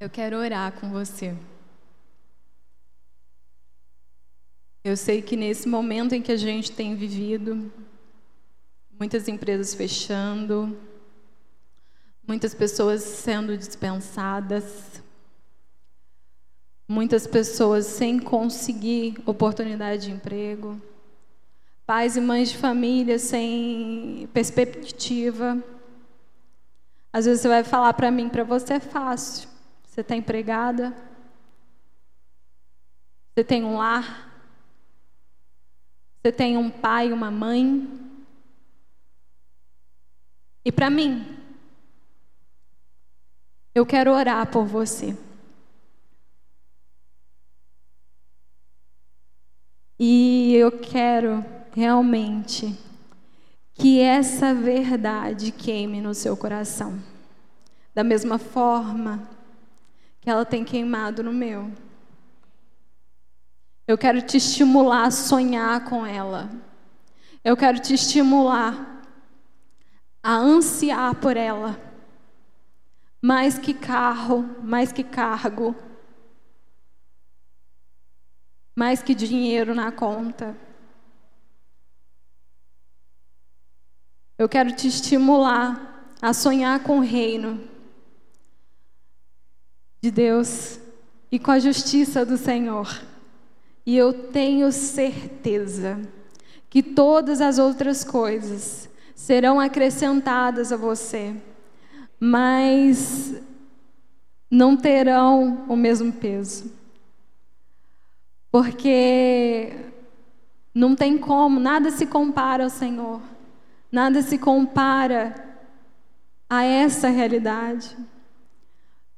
Eu 0.00 0.08
quero 0.08 0.38
orar 0.38 0.72
com 0.80 0.88
você. 0.88 1.36
Eu 4.82 4.96
sei 4.96 5.20
que 5.20 5.36
nesse 5.36 5.68
momento 5.68 6.14
em 6.14 6.22
que 6.22 6.32
a 6.32 6.38
gente 6.38 6.72
tem 6.72 6.96
vivido, 6.96 7.70
muitas 8.98 9.28
empresas 9.28 9.74
fechando, 9.74 10.74
muitas 12.26 12.54
pessoas 12.54 13.02
sendo 13.02 13.54
dispensadas, 13.58 15.02
muitas 16.88 17.26
pessoas 17.26 17.84
sem 17.84 18.18
conseguir 18.18 19.18
oportunidade 19.26 20.06
de 20.06 20.12
emprego, 20.12 20.80
pais 21.84 22.16
e 22.16 22.22
mães 22.22 22.48
de 22.48 22.56
família 22.56 23.18
sem 23.18 24.26
perspectiva. 24.32 25.62
Às 27.12 27.26
vezes 27.26 27.42
você 27.42 27.48
vai 27.48 27.62
falar 27.62 27.92
para 27.92 28.10
mim, 28.10 28.30
para 28.30 28.44
você 28.44 28.72
é 28.72 28.80
fácil. 28.80 29.49
Você 29.90 30.02
está 30.02 30.14
empregada, 30.14 30.96
você 33.34 33.42
tem 33.42 33.64
um 33.64 33.76
lar, 33.76 34.32
você 36.22 36.30
tem 36.30 36.56
um 36.56 36.70
pai, 36.70 37.12
uma 37.12 37.28
mãe. 37.28 37.90
E 40.64 40.70
para 40.70 40.88
mim, 40.88 41.36
eu 43.74 43.84
quero 43.84 44.12
orar 44.12 44.48
por 44.48 44.64
você. 44.64 45.18
E 49.98 50.54
eu 50.54 50.70
quero 50.78 51.44
realmente 51.72 52.78
que 53.74 53.98
essa 53.98 54.54
verdade 54.54 55.50
queime 55.50 56.00
no 56.00 56.14
seu 56.14 56.36
coração, 56.36 57.02
da 57.92 58.04
mesma 58.04 58.38
forma 58.38 59.39
que 60.20 60.28
ela 60.28 60.44
tem 60.44 60.64
queimado 60.64 61.22
no 61.22 61.32
meu. 61.32 61.72
Eu 63.86 63.96
quero 63.96 64.22
te 64.22 64.36
estimular 64.36 65.06
a 65.06 65.10
sonhar 65.10 65.84
com 65.84 66.06
ela. 66.06 66.50
Eu 67.42 67.56
quero 67.56 67.80
te 67.80 67.94
estimular 67.94 69.02
a 70.22 70.36
ansiar 70.36 71.14
por 71.16 71.36
ela. 71.36 71.80
Mais 73.22 73.58
que 73.58 73.74
carro, 73.74 74.42
mais 74.62 74.92
que 74.92 75.02
cargo, 75.02 75.74
mais 78.76 79.02
que 79.02 79.14
dinheiro 79.14 79.74
na 79.74 79.90
conta. 79.90 80.56
Eu 84.38 84.48
quero 84.48 84.74
te 84.74 84.86
estimular 84.86 86.14
a 86.22 86.32
sonhar 86.32 86.82
com 86.82 86.98
o 86.98 87.02
reino 87.02 87.68
de 90.00 90.10
Deus 90.10 90.78
e 91.30 91.38
com 91.38 91.50
a 91.50 91.58
justiça 91.58 92.24
do 92.24 92.36
Senhor. 92.36 93.00
E 93.84 93.96
eu 93.96 94.12
tenho 94.12 94.70
certeza 94.72 96.00
que 96.68 96.82
todas 96.82 97.40
as 97.40 97.58
outras 97.58 98.04
coisas 98.04 98.88
serão 99.14 99.58
acrescentadas 99.60 100.72
a 100.72 100.76
você, 100.76 101.34
mas 102.18 103.34
não 104.50 104.76
terão 104.76 105.64
o 105.68 105.76
mesmo 105.76 106.12
peso. 106.12 106.72
Porque 108.50 109.72
não 110.74 110.96
tem 110.96 111.18
como, 111.18 111.60
nada 111.60 111.90
se 111.90 112.06
compara 112.06 112.64
ao 112.64 112.70
Senhor. 112.70 113.20
Nada 113.92 114.22
se 114.22 114.38
compara 114.38 115.34
a 116.48 116.64
essa 116.64 117.08
realidade. 117.08 117.96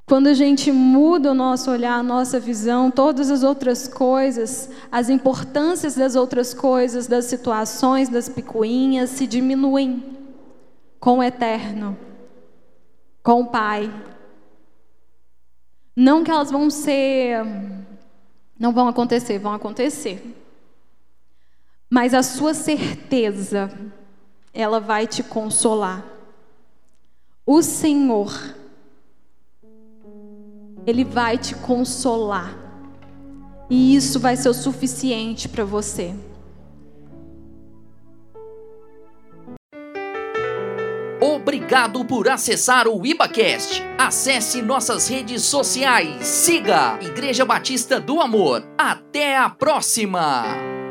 Quando 0.05 0.27
a 0.27 0.35
gente 0.35 0.71
muda 0.73 1.31
o 1.31 1.35
nosso 1.35 1.71
olhar, 1.71 1.95
a 1.95 2.03
nossa 2.03 2.39
visão, 2.41 2.91
todas 2.91 3.31
as 3.31 3.43
outras 3.43 3.87
coisas, 3.87 4.69
as 4.91 5.09
importâncias 5.09 5.95
das 5.95 6.17
outras 6.17 6.53
coisas, 6.53 7.07
das 7.07 7.27
situações, 7.27 8.09
das 8.09 8.29
picuinhas 8.29 9.11
se 9.11 9.27
diminuem 9.27 10.03
com 10.99 11.19
o 11.19 11.23
eterno, 11.23 11.97
com 13.23 13.43
o 13.43 13.47
Pai. 13.47 13.93
Não 15.97 16.25
que 16.25 16.31
elas 16.31 16.51
vão 16.51 16.69
ser, 16.69 17.45
não 18.59 18.73
vão 18.73 18.89
acontecer, 18.89 19.39
vão 19.39 19.53
acontecer. 19.53 20.37
Mas 21.89 22.13
a 22.13 22.23
sua 22.23 22.55
certeza 22.55 23.71
ela 24.53 24.81
vai 24.81 25.07
te 25.07 25.23
consolar. 25.23 26.05
O 27.45 27.63
Senhor, 27.63 28.33
Ele 30.87 31.05
vai 31.05 31.39
te 31.39 31.55
consolar. 31.55 32.57
E 33.71 33.95
isso 33.95 34.21
vai 34.21 34.37
ser 34.37 34.49
o 34.49 34.55
suficiente 34.55 35.49
para 35.49 35.65
você. 35.65 36.15
Obrigado 41.21 42.05
por 42.05 42.29
acessar 42.29 42.87
o 42.89 43.07
IbaCast. 43.07 43.83
Acesse 43.97 44.61
nossas 44.61 45.09
redes 45.09 45.43
sociais. 45.43 46.27
Siga 46.27 46.99
Igreja 47.01 47.45
Batista 47.45 48.01
do 48.01 48.21
Amor. 48.21 48.63
Até 48.77 49.39
a 49.39 49.49
próxima! 49.49 50.82